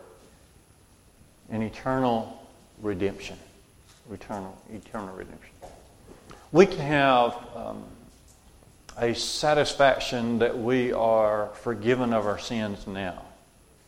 an 1.49 1.61
eternal 1.61 2.47
redemption. 2.81 3.37
Eternal, 4.11 4.57
eternal 4.73 5.15
redemption. 5.15 5.53
We 6.51 6.65
can 6.65 6.79
have 6.79 7.37
um, 7.55 7.83
a 8.97 9.15
satisfaction 9.15 10.39
that 10.39 10.57
we 10.57 10.91
are 10.91 11.49
forgiven 11.61 12.13
of 12.13 12.25
our 12.25 12.39
sins 12.39 12.87
now. 12.87 13.21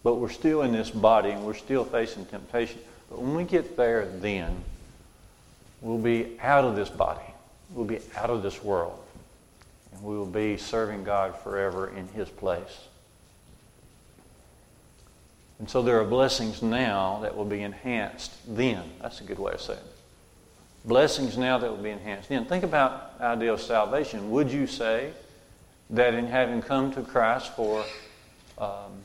But 0.01 0.15
we're 0.15 0.29
still 0.29 0.61
in 0.61 0.71
this 0.71 0.89
body 0.89 1.31
and 1.31 1.45
we're 1.45 1.53
still 1.55 1.83
facing 1.83 2.25
temptation. 2.25 2.79
But 3.13 3.21
when 3.21 3.35
we 3.35 3.43
get 3.43 3.77
there, 3.77 4.07
then 4.07 4.63
we'll 5.81 5.99
be 5.99 6.35
out 6.41 6.65
of 6.65 6.75
this 6.75 6.89
body. 6.89 7.21
We'll 7.69 7.85
be 7.85 7.99
out 8.15 8.31
of 8.31 8.41
this 8.41 8.63
world. 8.63 8.97
And 9.93 10.01
we 10.01 10.17
will 10.17 10.25
be 10.25 10.57
serving 10.57 11.03
God 11.03 11.37
forever 11.37 11.89
in 11.95 12.07
His 12.07 12.27
place. 12.27 12.87
And 15.59 15.69
so 15.69 15.83
there 15.83 16.01
are 16.01 16.05
blessings 16.05 16.63
now 16.63 17.19
that 17.21 17.37
will 17.37 17.45
be 17.45 17.61
enhanced 17.61 18.31
then. 18.47 18.81
That's 18.99 19.21
a 19.21 19.23
good 19.23 19.37
way 19.37 19.53
of 19.53 19.61
saying 19.61 19.77
it. 19.77 20.87
Blessings 20.87 21.37
now 21.37 21.59
that 21.59 21.69
will 21.69 21.83
be 21.83 21.91
enhanced 21.91 22.29
then. 22.29 22.45
Think 22.45 22.63
about 22.63 23.19
the 23.19 23.25
idea 23.25 23.53
of 23.53 23.61
salvation. 23.61 24.31
Would 24.31 24.51
you 24.51 24.65
say 24.65 25.11
that 25.91 26.15
in 26.15 26.25
having 26.25 26.63
come 26.63 26.91
to 26.93 27.03
Christ 27.03 27.55
for, 27.55 27.85
um, 28.57 29.03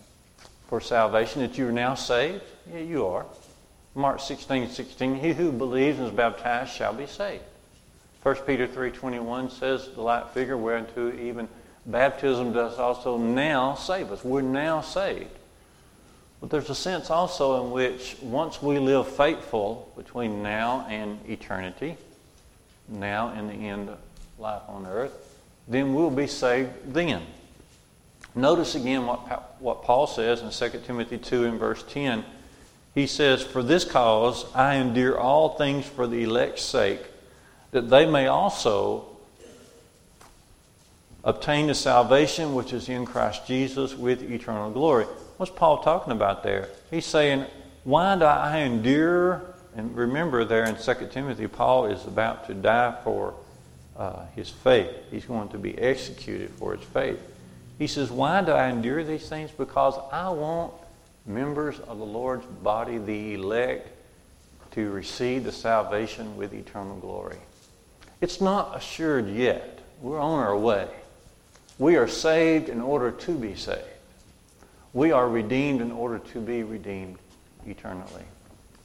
for 0.66 0.80
salvation 0.80 1.42
that 1.42 1.58
you 1.58 1.68
are 1.68 1.72
now 1.72 1.94
saved? 1.94 2.42
Yeah, 2.72 2.80
you 2.80 3.06
are. 3.06 3.26
Mark 3.94 4.20
16, 4.20 4.70
16, 4.70 5.14
he 5.16 5.32
who 5.32 5.50
believes 5.50 5.98
and 5.98 6.08
is 6.08 6.12
baptized 6.12 6.72
shall 6.72 6.92
be 6.92 7.06
saved. 7.06 7.42
1 8.22 8.36
Peter 8.46 8.66
3.21 8.66 9.50
says 9.50 9.88
the 9.94 10.02
light 10.02 10.28
figure 10.30 10.56
whereunto 10.56 11.12
even 11.18 11.48
baptism 11.86 12.52
does 12.52 12.78
also 12.78 13.16
now 13.16 13.74
save 13.74 14.12
us. 14.12 14.22
We're 14.24 14.42
now 14.42 14.80
saved. 14.80 15.30
But 16.40 16.50
there's 16.50 16.70
a 16.70 16.74
sense 16.74 17.10
also 17.10 17.64
in 17.64 17.70
which 17.72 18.16
once 18.22 18.62
we 18.62 18.78
live 18.78 19.08
faithful 19.08 19.92
between 19.96 20.42
now 20.42 20.86
and 20.88 21.18
eternity, 21.28 21.96
now 22.88 23.28
and 23.30 23.48
the 23.48 23.54
end 23.54 23.88
of 23.88 23.98
life 24.38 24.62
on 24.68 24.86
earth, 24.86 25.12
then 25.66 25.94
we'll 25.94 26.10
be 26.10 26.26
saved 26.26 26.70
then. 26.86 27.22
Notice 28.34 28.74
again 28.74 29.06
what, 29.06 29.60
what 29.60 29.82
Paul 29.82 30.06
says 30.06 30.42
in 30.42 30.50
2 30.50 30.80
Timothy 30.80 31.18
2 31.18 31.44
and 31.44 31.58
verse 31.58 31.82
10. 31.88 32.24
He 32.98 33.06
says, 33.06 33.44
For 33.44 33.62
this 33.62 33.84
cause 33.84 34.44
I 34.56 34.74
endure 34.74 35.16
all 35.16 35.50
things 35.50 35.86
for 35.86 36.08
the 36.08 36.24
elect's 36.24 36.62
sake, 36.62 37.00
that 37.70 37.88
they 37.88 38.06
may 38.06 38.26
also 38.26 39.06
obtain 41.22 41.68
the 41.68 41.76
salvation 41.76 42.54
which 42.54 42.72
is 42.72 42.88
in 42.88 43.06
Christ 43.06 43.46
Jesus 43.46 43.94
with 43.94 44.28
eternal 44.28 44.72
glory. 44.72 45.04
What's 45.36 45.52
Paul 45.52 45.80
talking 45.84 46.12
about 46.12 46.42
there? 46.42 46.70
He's 46.90 47.06
saying, 47.06 47.44
Why 47.84 48.16
do 48.16 48.24
I 48.24 48.58
endure? 48.58 49.42
And 49.76 49.96
remember, 49.96 50.44
there 50.44 50.64
in 50.64 50.74
2 50.74 51.08
Timothy, 51.12 51.46
Paul 51.46 51.86
is 51.86 52.04
about 52.04 52.48
to 52.48 52.54
die 52.54 52.96
for 53.04 53.32
uh, 53.96 54.24
his 54.34 54.50
faith. 54.50 54.90
He's 55.12 55.24
going 55.24 55.50
to 55.50 55.58
be 55.58 55.78
executed 55.78 56.50
for 56.50 56.74
his 56.74 56.84
faith. 56.88 57.20
He 57.78 57.86
says, 57.86 58.10
Why 58.10 58.42
do 58.42 58.50
I 58.50 58.70
endure 58.70 59.04
these 59.04 59.28
things? 59.28 59.52
Because 59.52 59.94
I 60.10 60.30
want 60.30 60.72
members 61.28 61.78
of 61.80 61.98
the 61.98 62.04
Lord's 62.04 62.46
body, 62.46 62.98
the 62.98 63.34
elect, 63.34 63.88
to 64.72 64.90
receive 64.90 65.44
the 65.44 65.52
salvation 65.52 66.36
with 66.36 66.52
eternal 66.52 66.96
glory. 66.96 67.38
It's 68.20 68.40
not 68.40 68.76
assured 68.76 69.28
yet. 69.28 69.80
We're 70.00 70.18
on 70.18 70.40
our 70.40 70.56
way. 70.56 70.88
We 71.78 71.96
are 71.96 72.08
saved 72.08 72.68
in 72.68 72.80
order 72.80 73.10
to 73.10 73.32
be 73.32 73.54
saved. 73.54 73.82
We 74.92 75.12
are 75.12 75.28
redeemed 75.28 75.80
in 75.80 75.92
order 75.92 76.18
to 76.18 76.40
be 76.40 76.62
redeemed 76.62 77.18
eternally. 77.66 78.24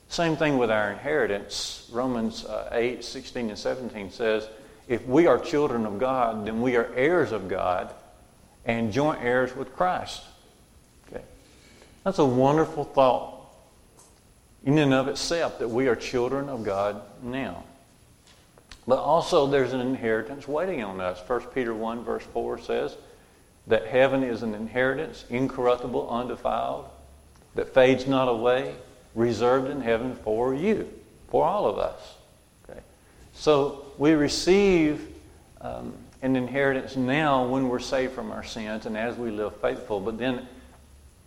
Same 0.10 0.36
thing 0.36 0.58
with 0.58 0.70
our 0.70 0.92
inheritance. 0.92 1.90
Romans 1.92 2.46
uh, 2.46 2.70
8, 2.72 3.04
16, 3.04 3.50
and 3.50 3.58
17 3.58 4.12
says, 4.12 4.48
if 4.88 5.08
we 5.08 5.28
are 5.28 5.40
children 5.40 5.86
of 5.86 5.98
God, 5.98 6.46
then 6.46 6.62
we 6.62 6.76
are 6.76 6.92
heirs 6.96 7.32
of 7.32 7.48
God 7.48 7.94
and 8.66 8.92
joint 8.92 9.24
heirs 9.24 9.56
with 9.56 9.76
Christ. 9.76 10.22
That's 12.04 12.20
a 12.20 12.26
wonderful 12.26 12.84
thought 12.84 13.32
in 14.64 14.78
and 14.78 14.94
of 14.94 15.08
itself 15.08 15.60
that 15.60 15.70
we 15.70 15.88
are 15.88 15.96
children 15.96 16.50
of 16.50 16.64
God 16.64 17.02
now. 17.22 17.64
But 18.88 19.00
also 19.00 19.48
there's 19.48 19.74
an 19.74 19.82
inheritance 19.82 20.48
waiting 20.48 20.84
on 20.84 21.00
us. 21.00 21.22
1 21.28 21.42
Peter 21.54 21.74
1 21.74 22.04
verse 22.04 22.24
4 22.34 22.60
says, 22.60 22.98
that 23.68 23.88
heaven 23.88 24.24
is 24.24 24.44
an 24.44 24.54
inheritance, 24.54 25.26
incorruptible, 25.30 26.10
undefiled, 26.10 26.86
that 27.56 27.74
fades 27.74 28.08
not 28.08 28.28
away, 28.28 28.76
reserved 29.16 29.70
in 29.70 29.82
heaven 29.82 30.16
for 30.16 30.54
you, 30.54 30.90
for 31.30 31.46
all 31.46 31.66
of 31.66 31.78
us. 31.78 32.16
Okay? 32.70 32.80
So 33.34 33.86
we 33.98 34.12
receive 34.14 35.08
um, 35.62 35.94
an 36.22 36.36
inheritance 36.36 36.96
now 36.96 37.46
when 37.46 37.70
we're 37.70 37.80
saved 37.80 38.14
from 38.14 38.32
our 38.32 38.44
sins 38.44 38.86
and 38.86 38.98
as 38.98 39.16
we 39.16 39.32
live 39.32 39.56
faithful. 39.62 40.00
But 40.00 40.18
then 40.18 40.48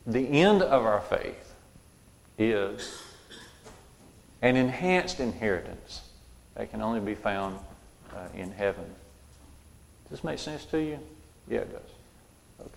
the 0.07 0.29
end 0.29 0.62
of 0.62 0.85
our 0.85 1.01
faith 1.01 1.55
is 2.38 3.03
an 4.42 4.57
enhanced 4.57 5.21
inheritance 5.21 6.03
that 6.55 6.71
can 6.71 6.81
only 6.81 7.01
be 7.01 7.14
found 7.14 7.59
uh, 8.14 8.29
in 8.35 8.53
heaven. 8.53 8.85
Does 10.05 10.11
this 10.11 10.25
make 10.25 10.38
sense 10.38 10.64
to 10.66 10.79
you? 10.79 10.99
Yeah, 11.49 11.61
it 11.61 11.73
does. 11.73 11.90
Okay. 12.61 12.71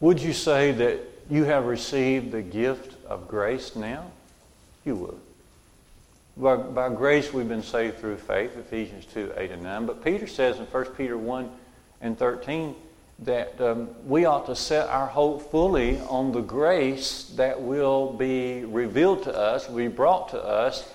Would 0.00 0.20
you 0.20 0.32
say 0.32 0.72
that 0.72 1.00
you 1.30 1.44
have 1.44 1.64
received 1.64 2.32
the 2.32 2.42
gift 2.42 2.94
of 3.06 3.26
grace 3.26 3.74
now? 3.74 4.10
You 4.84 4.96
would. 4.96 5.20
By, 6.36 6.56
by 6.56 6.88
grace, 6.88 7.32
we've 7.32 7.48
been 7.48 7.62
saved 7.62 7.98
through 7.98 8.16
faith, 8.16 8.56
Ephesians 8.56 9.06
2 9.06 9.34
8 9.36 9.52
and 9.52 9.62
9. 9.62 9.86
But 9.86 10.04
Peter 10.04 10.26
says 10.26 10.58
in 10.58 10.66
1 10.66 10.84
Peter 10.96 11.16
1 11.16 11.48
and 12.00 12.18
13 12.18 12.74
that 13.20 13.60
um, 13.60 13.88
we 14.04 14.24
ought 14.24 14.46
to 14.46 14.56
set 14.56 14.88
our 14.88 15.06
hope 15.06 15.50
fully 15.52 16.00
on 16.00 16.32
the 16.32 16.40
grace 16.40 17.32
that 17.36 17.60
will 17.60 18.12
be 18.12 18.64
revealed 18.64 19.22
to 19.24 19.36
us, 19.36 19.68
be 19.68 19.86
brought 19.86 20.30
to 20.30 20.44
us 20.44 20.92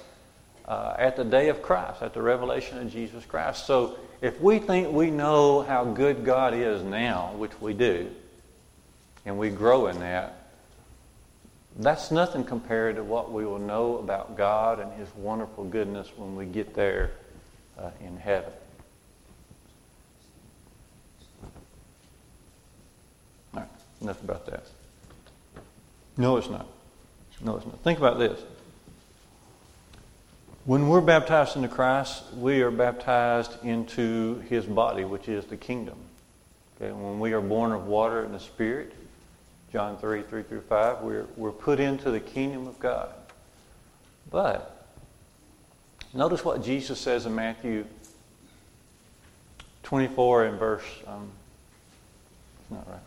uh, 0.68 0.96
at 1.00 1.16
the 1.16 1.24
day 1.24 1.48
of 1.48 1.62
Christ, 1.62 2.02
at 2.02 2.14
the 2.14 2.22
revelation 2.22 2.78
of 2.78 2.92
Jesus 2.92 3.26
Christ. 3.26 3.66
So 3.66 3.98
if 4.22 4.42
we 4.42 4.60
think 4.60 4.92
we 4.92 5.10
know 5.10 5.62
how 5.62 5.86
good 5.86 6.26
God 6.26 6.54
is 6.54 6.84
now, 6.84 7.32
which 7.38 7.60
we 7.62 7.74
do, 7.74 8.10
and 9.26 9.38
we 9.38 9.50
grow 9.50 9.88
in 9.88 10.00
that, 10.02 10.49
that's 11.78 12.12
nothing 12.12 12.44
compared 12.44 12.96
to 12.96 13.04
what 13.04 13.32
we 13.32 13.46
will 13.46 13.60
know 13.60 13.98
about 13.98 14.36
God 14.36 14.80
and 14.80 14.92
His 14.94 15.08
wonderful 15.16 15.64
goodness 15.64 16.12
when 16.16 16.36
we 16.36 16.46
get 16.46 16.74
there 16.74 17.12
uh, 17.78 17.92
in 18.02 18.18
heaven. 18.18 18.52
All 23.54 23.62
right, 23.62 23.70
enough 24.02 24.22
about 24.24 24.46
that. 24.48 24.64
No, 26.18 26.38
it's 26.38 26.50
not. 26.50 26.68
No, 27.42 27.56
it's 27.56 27.66
not. 27.66 27.80
Think 27.80 28.00
about 28.00 28.20
this. 28.20 28.40
When 30.66 30.90
we're 30.90 31.02
baptized 31.02 31.56
into 31.56 31.70
Christ, 31.70 32.24
we 32.36 32.62
are 32.62 32.72
baptized 32.72 33.64
into 33.64 34.40
His 34.50 34.66
body, 34.66 35.06
which 35.06 35.30
is 35.30 35.46
the 35.46 35.58
kingdom. 35.58 35.98
Okay? 36.76 36.92
When 36.92 37.20
we 37.20 37.34
are 37.34 37.42
born 37.42 37.72
of 37.72 37.88
water 37.88 38.24
and 38.24 38.34
the 38.34 38.40
Spirit, 38.40 38.94
John 39.72 39.98
3, 39.98 40.24
3 40.24 40.44
through 40.44 40.62
5. 40.62 41.02
We're, 41.02 41.26
we're 41.36 41.52
put 41.52 41.80
into 41.80 42.10
the 42.12 42.20
kingdom 42.20 42.68
of 42.68 42.80
God. 42.80 43.14
But 44.32 44.88
notice 46.14 46.44
what 46.44 46.64
Jesus 46.64 47.00
says 47.00 47.26
in 47.26 47.36
Matthew 47.36 47.86
24 49.84 50.46
and 50.46 50.60
verse, 50.60 50.84
um, 51.08 51.30
it's 52.62 52.72
not 52.72 52.88
right. 52.90 53.00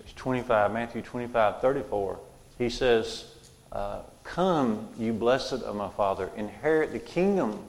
It's 0.00 0.12
25, 0.14 0.72
Matthew 0.72 1.02
25, 1.02 1.60
34. 1.60 2.18
He 2.58 2.70
says, 2.70 3.26
uh, 3.72 4.00
Come, 4.24 4.88
you 4.98 5.12
blessed 5.12 5.52
of 5.52 5.76
my 5.76 5.88
Father, 5.90 6.30
inherit 6.36 6.92
the 6.92 6.98
kingdom 6.98 7.62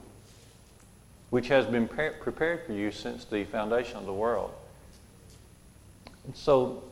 which 1.30 1.50
has 1.50 1.66
been 1.66 1.88
prepared 1.88 2.66
for 2.66 2.72
you 2.72 2.92
since 2.92 3.26
the 3.26 3.44
foundation 3.44 3.98
of 3.98 4.06
the 4.06 4.14
world. 4.14 4.54
And 6.28 6.36
so, 6.36 6.84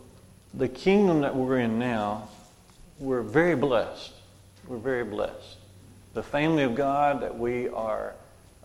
the 0.54 0.70
kingdom 0.70 1.22
that 1.22 1.36
we're 1.36 1.60
in 1.60 1.78
now, 1.78 2.30
we're 3.00 3.22
very 3.22 3.56
blessed. 3.56 4.14
We're 4.66 4.78
very 4.78 5.04
blessed. 5.04 5.58
The 6.14 6.24
family 6.24 6.64
of 6.64 6.74
God 6.74 7.22
that 7.22 7.38
we 7.38 7.68
are 7.68 8.16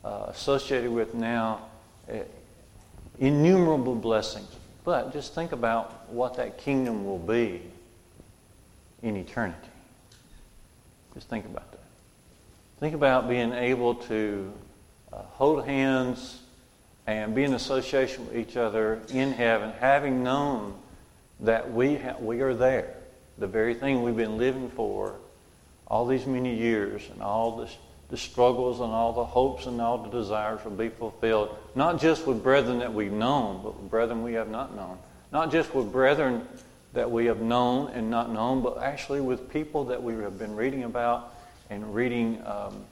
uh, 0.04 0.26
associated 0.28 0.92
with 0.92 1.12
now, 1.12 1.62
uh, 2.08 2.18
innumerable 3.18 3.96
blessings. 3.96 4.48
But 4.84 5.12
just 5.12 5.34
think 5.34 5.50
about 5.50 6.08
what 6.08 6.36
that 6.36 6.58
kingdom 6.58 7.04
will 7.04 7.18
be 7.18 7.62
in 9.02 9.16
eternity. 9.16 9.58
Just 11.14 11.28
think 11.28 11.44
about 11.46 11.68
that. 11.72 11.80
Think 12.78 12.94
about 12.94 13.28
being 13.28 13.52
able 13.52 13.96
to 13.96 14.52
uh, 15.12 15.22
hold 15.32 15.66
hands 15.66 16.40
and 17.12 17.34
be 17.34 17.44
in 17.44 17.54
association 17.54 18.26
with 18.26 18.36
each 18.36 18.56
other 18.56 19.00
in 19.12 19.32
heaven, 19.32 19.72
having 19.80 20.22
known 20.22 20.74
that 21.40 21.72
we, 21.72 21.96
ha- 21.96 22.16
we 22.20 22.40
are 22.40 22.54
there. 22.54 22.94
The 23.38 23.46
very 23.46 23.74
thing 23.74 24.02
we've 24.02 24.16
been 24.16 24.38
living 24.38 24.70
for 24.70 25.14
all 25.86 26.06
these 26.06 26.26
many 26.26 26.56
years 26.56 27.02
and 27.12 27.22
all 27.22 27.56
this, 27.56 27.76
the 28.10 28.16
struggles 28.16 28.80
and 28.80 28.92
all 28.92 29.12
the 29.12 29.24
hopes 29.24 29.66
and 29.66 29.80
all 29.80 29.98
the 29.98 30.10
desires 30.10 30.64
will 30.64 30.72
be 30.72 30.88
fulfilled, 30.88 31.56
not 31.74 32.00
just 32.00 32.26
with 32.26 32.42
brethren 32.42 32.78
that 32.78 32.92
we've 32.92 33.12
known, 33.12 33.62
but 33.62 33.80
with 33.80 33.90
brethren 33.90 34.22
we 34.22 34.34
have 34.34 34.48
not 34.48 34.76
known. 34.76 34.98
Not 35.32 35.50
just 35.50 35.74
with 35.74 35.90
brethren 35.92 36.46
that 36.92 37.10
we 37.10 37.26
have 37.26 37.40
known 37.40 37.90
and 37.92 38.10
not 38.10 38.32
known, 38.32 38.62
but 38.62 38.78
actually 38.78 39.20
with 39.20 39.50
people 39.52 39.84
that 39.86 40.02
we 40.02 40.14
have 40.14 40.38
been 40.38 40.56
reading 40.56 40.84
about 40.84 41.34
and 41.70 41.94
reading 41.94 42.42
um, 42.44 42.84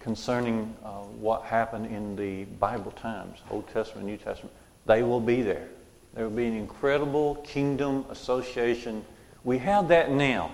concerning 0.00 0.74
uh, 0.84 0.88
what 1.20 1.42
happened 1.42 1.86
in 1.86 2.16
the 2.16 2.44
Bible 2.58 2.90
times, 2.92 3.38
Old 3.50 3.68
Testament, 3.68 4.06
New 4.06 4.16
Testament. 4.16 4.54
They 4.86 5.02
will 5.02 5.20
be 5.20 5.42
there. 5.42 5.68
There 6.14 6.24
will 6.24 6.36
be 6.36 6.46
an 6.46 6.56
incredible 6.56 7.36
kingdom 7.36 8.04
association. 8.10 9.04
We 9.44 9.58
have 9.58 9.88
that 9.88 10.10
now, 10.10 10.50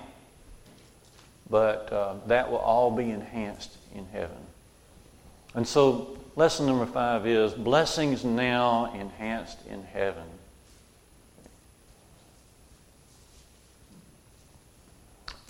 but 1.49 1.91
uh, 1.93 2.15
that 2.27 2.51
will 2.51 2.59
all 2.59 2.91
be 2.91 3.11
enhanced 3.11 3.77
in 3.95 4.05
heaven. 4.07 4.37
And 5.55 5.67
so, 5.67 6.19
lesson 6.35 6.67
number 6.67 6.85
five 6.85 7.27
is 7.27 7.55
blessings 7.55 8.25
now 8.25 8.93
enhanced 8.95 9.59
in 9.71 9.83
heaven. 9.85 10.25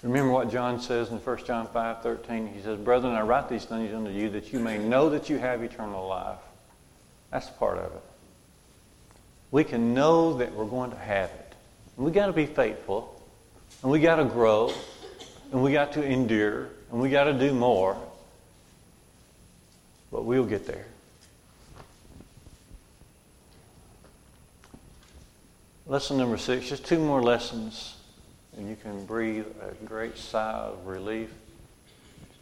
Remember 0.07 0.31
what 0.31 0.53
John 0.53 0.81
says 0.81 1.11
in 1.11 1.19
1 1.19 1.45
John 1.47 1.67
5 1.67 2.01
13. 2.01 2.47
He 2.47 2.63
says, 2.63 2.79
Brethren, 2.79 3.15
I 3.15 3.23
write 3.23 3.49
these 3.49 3.65
things 3.65 3.93
unto 3.93 4.13
you 4.13 4.31
that 4.31 4.53
you 4.53 4.61
may 4.61 4.79
know 4.79 5.11
that 5.11 5.29
you 5.29 5.37
have 5.37 5.65
eternal 5.65 6.07
life. 6.07 6.39
That's 7.33 7.51
part 7.51 7.79
of 7.79 7.87
it. 7.87 8.03
We 9.51 9.65
can 9.65 9.95
know 9.95 10.35
that 10.35 10.55
we're 10.55 10.67
going 10.67 10.93
to 10.93 10.97
have 10.97 11.31
it. 11.31 11.55
We 11.97 12.13
got 12.13 12.27
to 12.27 12.33
be 12.33 12.47
faithful. 12.47 13.21
And 13.83 13.91
we 13.91 13.99
got 13.99 14.17
to 14.17 14.25
grow. 14.25 14.73
And 15.51 15.61
we 15.61 15.73
got 15.73 15.95
to 15.95 16.05
endure. 16.05 16.69
And 16.93 17.01
we 17.01 17.11
got 17.11 17.25
to 17.25 17.33
do 17.33 17.53
more. 17.53 18.01
But 20.13 20.25
we'll 20.25 20.47
get 20.47 20.69
there. 20.69 20.87
Lesson 25.89 26.17
number 26.17 26.39
six, 26.39 26.69
just 26.69 26.87
two 26.87 27.01
more 27.01 27.21
lessons 27.21 27.96
and 28.57 28.69
you 28.69 28.77
can 28.77 29.05
breathe 29.05 29.47
a 29.61 29.85
great 29.85 30.17
sigh 30.17 30.53
of 30.53 30.87
relief. 30.87 31.31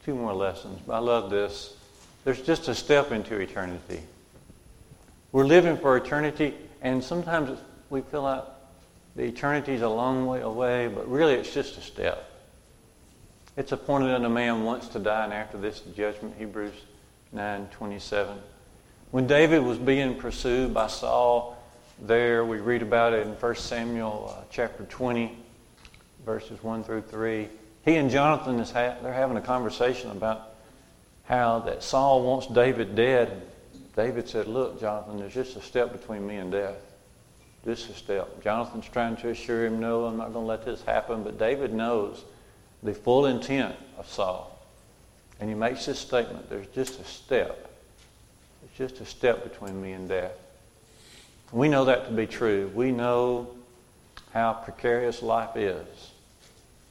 Two 0.05 0.15
more 0.15 0.33
lessons. 0.33 0.81
I 0.89 0.99
love 0.99 1.31
this. 1.31 1.77
There's 2.25 2.41
just 2.41 2.69
a 2.69 2.75
step 2.75 3.11
into 3.11 3.39
eternity. 3.39 4.01
We're 5.33 5.47
living 5.47 5.77
for 5.77 5.97
eternity, 5.97 6.55
and 6.81 7.03
sometimes 7.03 7.59
we 7.91 8.03
feel 8.03 8.23
like 8.23 8.45
the 9.17 9.25
eternity 9.25 9.73
is 9.73 9.83
a 9.83 9.89
long 9.89 10.27
way 10.27 10.41
away, 10.41 10.89
but 10.89 11.11
really 11.11 11.35
it's 11.35 11.53
just 11.53 11.77
a 11.79 11.81
step. 11.81 12.31
It's 13.57 13.73
appointed 13.73 14.11
unto 14.15 14.29
man 14.29 14.65
once 14.65 14.89
to 14.89 14.99
die, 14.99 15.25
and 15.25 15.33
after 15.33 15.59
this 15.59 15.81
judgment, 15.81 16.35
Hebrews 16.39 16.75
9:27. 17.35 18.37
When 19.11 19.27
David 19.27 19.63
was 19.63 19.79
being 19.79 20.17
pursued 20.17 20.75
by 20.75 20.89
Saul, 20.89 21.57
there 22.01 22.45
we 22.45 22.59
read 22.59 22.83
about 22.83 23.13
it 23.13 23.27
in 23.27 23.35
1 23.35 23.55
Samuel 23.57 24.35
uh, 24.37 24.43
chapter 24.51 24.85
20 24.85 25.44
verses 26.25 26.63
1 26.63 26.85
through 26.85 27.03
3. 27.03 27.49
He 27.85 27.97
and 27.97 28.11
Jonathan, 28.11 28.59
is 28.61 28.71
ha- 28.71 28.97
they're 29.03 29.13
having 29.13 29.37
a 29.37 29.43
conversation 29.43 30.11
about 30.11 30.55
how 31.25 31.61
that 31.61 31.83
Saul 31.83 32.23
wants 32.23 32.47
David 32.47 32.95
dead. 32.95 33.43
David 33.97 34.29
said, 34.29 34.47
Look, 34.47 34.81
Jonathan, 34.81 35.19
there's 35.19 35.35
just 35.35 35.57
a 35.57 35.63
step 35.63 35.93
between 35.93 36.27
me 36.27 36.37
and 36.37 36.51
death. 36.51 36.77
Just 37.65 37.89
a 37.89 37.95
step. 37.95 38.43
Jonathan's 38.43 38.89
trying 38.89 39.17
to 39.17 39.31
assure 39.31 39.67
him, 39.67 39.81
No, 39.81 40.05
I'm 40.05 40.17
not 40.17 40.33
going 40.33 40.45
to 40.45 40.49
let 40.49 40.65
this 40.65 40.83
happen. 40.83 41.23
But 41.23 41.39
David 41.39 41.73
knows 41.73 42.25
the 42.83 42.95
full 42.95 43.27
intent 43.27 43.75
of 43.99 44.09
Saul. 44.09 44.51
And 45.41 45.49
he 45.49 45.55
makes 45.55 45.87
this 45.87 45.99
statement 45.99 46.49
there's 46.49 46.67
just 46.69 47.01
a 47.01 47.05
step. 47.05 47.71
It's 48.65 48.77
just 48.77 49.01
a 49.01 49.07
step 49.07 49.45
between 49.45 49.81
me 49.81 49.93
and 49.93 50.09
death. 50.09 50.33
We 51.53 51.69
know 51.69 51.85
that 51.85 52.07
to 52.07 52.13
be 52.13 52.27
true. 52.27 52.71
We 52.75 52.91
know 52.91 53.49
how 54.33 54.53
precarious 54.53 55.23
life 55.23 55.57
is. 55.57 55.87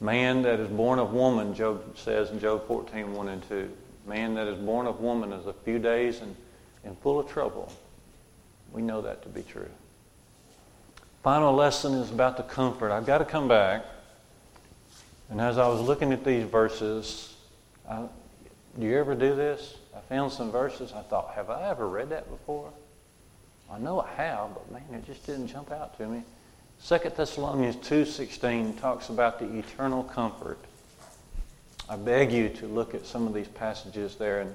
Man 0.00 0.42
that 0.42 0.60
is 0.60 0.68
born 0.68 0.98
of 0.98 1.12
woman, 1.12 1.54
Job 1.54 1.96
says 1.96 2.30
in 2.30 2.40
Job 2.40 2.66
14, 2.66 3.14
1 3.14 3.28
and 3.28 3.48
2. 3.48 3.70
Man 4.06 4.34
that 4.34 4.46
is 4.46 4.58
born 4.58 4.86
of 4.86 5.00
woman 5.00 5.32
is 5.32 5.46
a 5.46 5.52
few 5.52 5.78
days 5.78 6.20
and, 6.20 6.36
and 6.84 6.98
full 6.98 7.18
of 7.18 7.28
trouble. 7.28 7.72
We 8.72 8.82
know 8.82 9.00
that 9.02 9.22
to 9.22 9.28
be 9.28 9.42
true. 9.42 9.70
Final 11.22 11.54
lesson 11.54 11.94
is 11.94 12.10
about 12.10 12.36
the 12.36 12.42
comfort. 12.42 12.92
I've 12.92 13.06
got 13.06 13.18
to 13.18 13.24
come 13.24 13.48
back. 13.48 13.84
And 15.30 15.40
as 15.40 15.56
I 15.56 15.68
was 15.68 15.80
looking 15.80 16.12
at 16.12 16.22
these 16.22 16.44
verses, 16.44 17.34
I, 17.88 18.04
do 18.78 18.86
you 18.86 18.98
ever 18.98 19.14
do 19.14 19.34
this? 19.34 19.76
I 19.96 20.00
found 20.00 20.32
some 20.32 20.50
verses. 20.50 20.92
I 20.92 21.00
thought, 21.02 21.32
have 21.34 21.48
I 21.48 21.70
ever 21.70 21.88
read 21.88 22.10
that 22.10 22.28
before? 22.28 22.70
I 23.70 23.78
know 23.78 24.00
I 24.00 24.10
have, 24.16 24.50
but 24.54 24.70
man, 24.70 24.82
it 24.92 25.06
just 25.06 25.24
didn't 25.24 25.48
jump 25.48 25.72
out 25.72 25.96
to 25.98 26.06
me. 26.06 26.22
2 26.86 26.98
Thessalonians 27.16 27.76
2.16 27.76 28.78
talks 28.78 29.08
about 29.08 29.38
the 29.38 29.50
eternal 29.56 30.04
comfort. 30.04 30.58
I 31.88 31.96
beg 31.96 32.30
you 32.30 32.50
to 32.50 32.66
look 32.66 32.94
at 32.94 33.06
some 33.06 33.26
of 33.26 33.32
these 33.32 33.48
passages 33.48 34.16
there 34.16 34.42
in, 34.42 34.54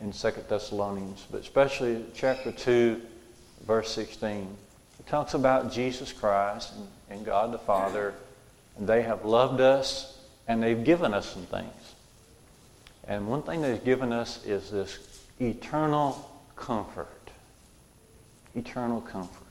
in 0.00 0.12
2 0.12 0.30
Thessalonians, 0.48 1.26
but 1.28 1.40
especially 1.40 2.04
chapter 2.14 2.52
2, 2.52 3.02
verse 3.66 3.90
16. 3.90 4.56
It 5.00 5.06
talks 5.08 5.34
about 5.34 5.72
Jesus 5.72 6.12
Christ 6.12 6.74
and, 6.76 6.86
and 7.10 7.26
God 7.26 7.50
the 7.52 7.58
Father, 7.58 8.14
and 8.76 8.88
they 8.88 9.02
have 9.02 9.24
loved 9.24 9.60
us, 9.60 10.16
and 10.46 10.62
they've 10.62 10.84
given 10.84 11.12
us 11.12 11.28
some 11.28 11.46
things. 11.46 11.94
And 13.08 13.26
one 13.26 13.42
thing 13.42 13.62
they've 13.62 13.84
given 13.84 14.12
us 14.12 14.44
is 14.46 14.70
this 14.70 14.96
eternal 15.40 16.40
comfort. 16.54 17.32
Eternal 18.54 19.00
comfort. 19.00 19.47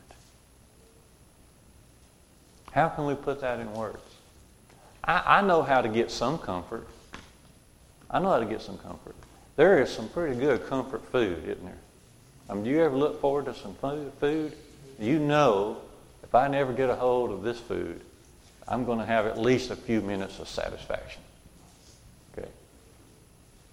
How 2.77 2.89
can 2.89 3.07
we 3.07 3.15
put 3.15 3.41
that 3.41 3.59
in 3.59 3.73
words? 3.73 3.97
I, 5.03 5.39
I 5.39 5.41
know 5.41 5.63
how 5.63 5.81
to 5.81 5.89
get 5.89 6.11
some 6.11 6.37
comfort. 6.37 6.87
I 8.07 8.19
know 8.19 8.29
how 8.29 8.37
to 8.37 8.45
get 8.45 8.61
some 8.61 8.77
comfort. 8.77 9.15
There 9.55 9.81
is 9.81 9.89
some 9.89 10.07
pretty 10.09 10.39
good 10.39 10.67
comfort 10.67 11.03
food, 11.11 11.39
isn't 11.45 11.65
there? 11.65 11.79
I 12.47 12.53
mean, 12.53 12.65
do 12.65 12.69
you 12.69 12.83
ever 12.83 12.95
look 12.95 13.19
forward 13.19 13.45
to 13.45 13.55
some 13.55 13.73
food? 13.73 14.13
food? 14.19 14.55
You 14.99 15.17
know, 15.17 15.77
if 16.21 16.35
I 16.35 16.49
never 16.49 16.71
get 16.71 16.91
a 16.91 16.95
hold 16.95 17.31
of 17.31 17.41
this 17.41 17.59
food, 17.59 17.99
I'm 18.67 18.85
going 18.85 18.99
to 18.99 19.05
have 19.07 19.25
at 19.25 19.39
least 19.39 19.71
a 19.71 19.75
few 19.75 19.99
minutes 19.99 20.37
of 20.37 20.47
satisfaction. 20.47 21.23
Okay. 22.37 22.47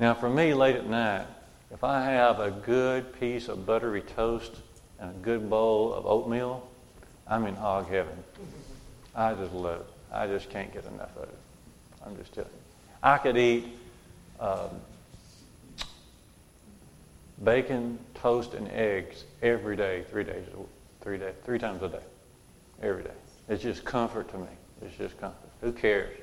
Now, 0.01 0.15
for 0.15 0.31
me, 0.31 0.55
late 0.55 0.77
at 0.77 0.87
night, 0.87 1.27
if 1.71 1.85
I 1.85 2.05
have 2.05 2.41
a 2.41 2.51
good 2.51 3.21
piece 3.21 3.49
of 3.49 3.67
buttery 3.67 4.01
toast 4.01 4.53
and 4.99 5.11
a 5.11 5.19
good 5.19 5.51
bowl 5.51 5.93
of 5.93 6.07
oatmeal, 6.07 6.67
I'm 7.29 7.45
in 7.45 7.55
hog 7.55 7.91
heaven. 7.91 8.25
I 9.15 9.35
just 9.35 9.53
love 9.53 9.81
it. 9.81 9.87
I 10.13 10.27
just 10.27 10.51
can't 10.51 10.73
get 10.73 10.85
enough 10.87 11.17
of 11.17 11.25
it. 11.25 11.39
I'm 12.07 12.17
just 12.17 12.33
telling 12.33 12.51
you. 12.51 12.59
I 13.03 13.19
could 13.19 13.37
eat 13.37 13.65
um, 14.41 14.71
bacon, 17.43 17.99
toast, 18.15 18.55
and 18.55 18.69
eggs 18.71 19.25
every 19.43 19.77
day, 19.77 20.05
three 20.11 20.25
days, 20.25 20.45
three 21.01 21.19
days, 21.19 21.35
three 21.45 21.59
times 21.59 21.83
a 21.83 21.89
day, 21.89 21.99
every 22.83 23.03
day. 23.03 23.11
It's 23.49 23.63
just 23.63 23.85
comfort 23.85 24.31
to 24.31 24.39
me. 24.39 24.47
It's 24.83 24.97
just 24.97 25.19
comfort. 25.21 25.51
Who 25.61 25.73
cares 25.73 26.17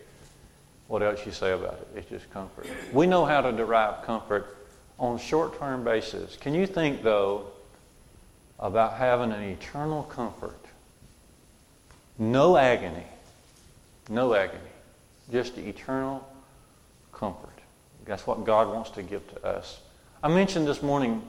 what 0.91 1.01
else 1.01 1.25
you 1.25 1.31
say 1.31 1.53
about 1.53 1.75
it? 1.75 1.87
It's 1.95 2.09
just 2.09 2.29
comfort. 2.31 2.67
We 2.91 3.07
know 3.07 3.23
how 3.23 3.39
to 3.39 3.53
derive 3.53 4.03
comfort 4.03 4.57
on 4.99 5.17
short-term 5.17 5.85
basis. 5.85 6.35
Can 6.35 6.53
you 6.53 6.67
think 6.67 7.01
though 7.01 7.45
about 8.59 8.97
having 8.97 9.31
an 9.31 9.41
eternal 9.41 10.03
comfort 10.03 10.60
no 12.17 12.57
agony. 12.57 13.05
No 14.09 14.33
agony. 14.33 14.59
Just 15.31 15.57
eternal 15.57 16.27
comfort. 17.11 17.49
That's 18.05 18.25
what 18.27 18.45
God 18.45 18.67
wants 18.67 18.89
to 18.91 19.03
give 19.03 19.27
to 19.33 19.45
us. 19.45 19.79
I 20.23 20.27
mentioned 20.27 20.67
this 20.67 20.83
morning 20.83 21.21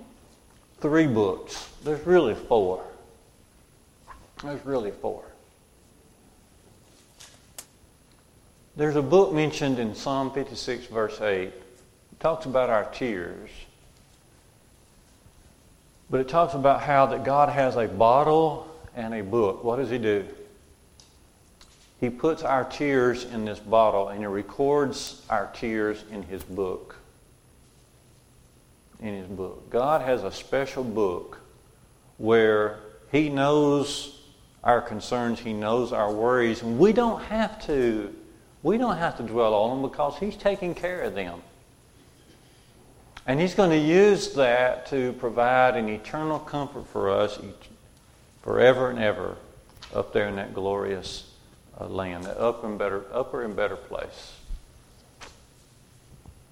three 0.80 1.06
books. 1.06 1.68
There's 1.84 2.04
really 2.06 2.34
four. 2.34 2.84
There's 4.42 4.64
really 4.66 4.90
four. 4.90 5.24
There's 8.74 8.96
a 8.96 9.02
book 9.02 9.32
mentioned 9.32 9.78
in 9.78 9.94
Psalm 9.94 10.32
56, 10.32 10.86
verse 10.86 11.20
8. 11.20 11.42
It 11.48 11.54
talks 12.20 12.46
about 12.46 12.70
our 12.70 12.84
tears. 12.86 13.50
But 16.10 16.20
it 16.20 16.28
talks 16.28 16.54
about 16.54 16.80
how 16.82 17.06
that 17.06 17.24
God 17.24 17.50
has 17.50 17.76
a 17.76 17.86
bottle 17.86 18.66
and 18.96 19.14
a 19.14 19.22
book. 19.22 19.62
What 19.62 19.76
does 19.76 19.90
he 19.90 19.98
do? 19.98 20.26
He 22.02 22.10
puts 22.10 22.42
our 22.42 22.64
tears 22.64 23.22
in 23.22 23.44
this 23.44 23.60
bottle 23.60 24.08
and 24.08 24.18
he 24.18 24.26
records 24.26 25.22
our 25.30 25.48
tears 25.54 26.02
in 26.10 26.24
his 26.24 26.42
book. 26.42 26.96
In 28.98 29.14
his 29.14 29.28
book. 29.28 29.70
God 29.70 30.02
has 30.02 30.24
a 30.24 30.32
special 30.32 30.82
book 30.82 31.38
where 32.18 32.80
he 33.12 33.28
knows 33.28 34.20
our 34.64 34.80
concerns, 34.80 35.38
he 35.38 35.52
knows 35.52 35.92
our 35.92 36.12
worries, 36.12 36.62
and 36.62 36.76
we 36.76 36.92
don't 36.92 37.22
have 37.22 37.64
to 37.66 38.12
We 38.64 38.78
don't 38.78 38.96
have 38.96 39.16
to 39.18 39.22
dwell 39.22 39.54
on 39.54 39.80
them 39.80 39.88
because 39.88 40.18
He's 40.18 40.36
taking 40.36 40.74
care 40.74 41.02
of 41.02 41.14
them. 41.14 41.40
And 43.28 43.38
He's 43.40 43.54
going 43.54 43.70
to 43.70 43.78
use 43.78 44.34
that 44.34 44.86
to 44.86 45.12
provide 45.14 45.76
an 45.76 45.88
eternal 45.88 46.40
comfort 46.40 46.88
for 46.88 47.10
us 47.10 47.38
forever 48.42 48.90
and 48.90 48.98
ever 48.98 49.36
up 49.94 50.12
there 50.12 50.26
in 50.26 50.34
that 50.34 50.52
glorious 50.52 51.31
uh, 51.80 51.86
land, 51.86 52.26
upper 52.26 52.66
and 52.66 52.78
better, 52.78 53.04
upper 53.12 53.42
and 53.42 53.56
better 53.56 53.76
place. 53.76 54.34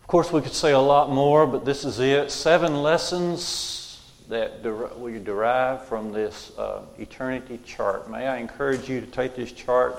Of 0.00 0.06
course, 0.06 0.32
we 0.32 0.40
could 0.40 0.54
say 0.54 0.72
a 0.72 0.80
lot 0.80 1.10
more, 1.10 1.46
but 1.46 1.64
this 1.64 1.84
is 1.84 2.00
it. 2.00 2.30
Seven 2.30 2.82
lessons 2.82 3.80
that 4.28 4.64
we 4.98 5.18
derive 5.18 5.84
from 5.86 6.12
this 6.12 6.56
uh, 6.56 6.82
eternity 6.98 7.58
chart. 7.64 8.08
May 8.08 8.26
I 8.28 8.38
encourage 8.38 8.88
you 8.88 9.00
to 9.00 9.06
take 9.06 9.34
this 9.34 9.50
chart, 9.52 9.96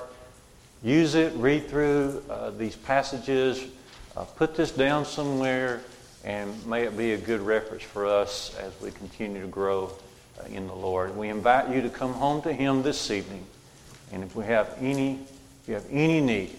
use 0.82 1.14
it, 1.14 1.34
read 1.34 1.68
through 1.68 2.22
uh, 2.30 2.50
these 2.50 2.74
passages, 2.74 3.62
uh, 4.16 4.24
put 4.24 4.54
this 4.54 4.70
down 4.70 5.04
somewhere, 5.04 5.82
and 6.24 6.66
may 6.66 6.82
it 6.82 6.96
be 6.96 7.12
a 7.12 7.18
good 7.18 7.40
reference 7.40 7.82
for 7.82 8.06
us 8.06 8.54
as 8.56 8.72
we 8.80 8.90
continue 8.90 9.42
to 9.42 9.48
grow 9.48 9.92
uh, 10.40 10.46
in 10.46 10.66
the 10.66 10.74
Lord. 10.74 11.16
We 11.16 11.28
invite 11.28 11.74
you 11.74 11.82
to 11.82 11.90
come 11.90 12.14
home 12.14 12.40
to 12.42 12.52
Him 12.52 12.82
this 12.82 13.10
evening. 13.10 13.44
And 14.12 14.22
if 14.22 14.36
we 14.36 14.44
have 14.44 14.76
any, 14.78 15.14
if 15.62 15.68
you 15.68 15.74
have 15.74 15.86
any 15.90 16.20
need, 16.20 16.50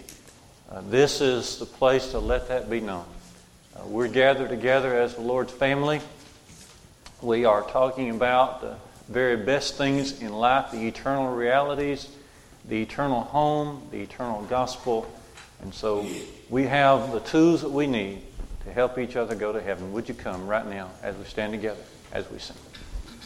uh, 0.71 0.81
this 0.89 1.21
is 1.21 1.59
the 1.59 1.65
place 1.65 2.11
to 2.11 2.19
let 2.19 2.47
that 2.47 2.69
be 2.69 2.79
known. 2.79 3.05
Uh, 3.75 3.85
we're 3.85 4.07
gathered 4.07 4.49
together 4.49 4.99
as 4.99 5.15
the 5.15 5.21
Lord's 5.21 5.53
family. 5.53 6.01
We 7.21 7.45
are 7.45 7.61
talking 7.61 8.09
about 8.09 8.61
the 8.61 8.75
very 9.07 9.37
best 9.37 9.75
things 9.75 10.21
in 10.21 10.33
life, 10.33 10.71
the 10.71 10.87
eternal 10.87 11.33
realities, 11.33 12.09
the 12.67 12.81
eternal 12.81 13.21
home, 13.21 13.87
the 13.91 14.01
eternal 14.01 14.41
gospel. 14.43 15.09
And 15.61 15.73
so 15.73 16.05
we 16.49 16.63
have 16.63 17.11
the 17.11 17.19
tools 17.19 17.61
that 17.61 17.71
we 17.71 17.85
need 17.85 18.21
to 18.65 18.73
help 18.73 18.97
each 18.97 19.15
other 19.15 19.35
go 19.35 19.53
to 19.53 19.61
heaven. 19.61 19.93
Would 19.93 20.09
you 20.09 20.15
come 20.15 20.47
right 20.47 20.65
now 20.67 20.89
as 21.01 21.15
we 21.15 21.25
stand 21.25 21.53
together, 21.53 21.81
as 22.11 22.29
we 22.31 22.39
sing? 22.39 22.57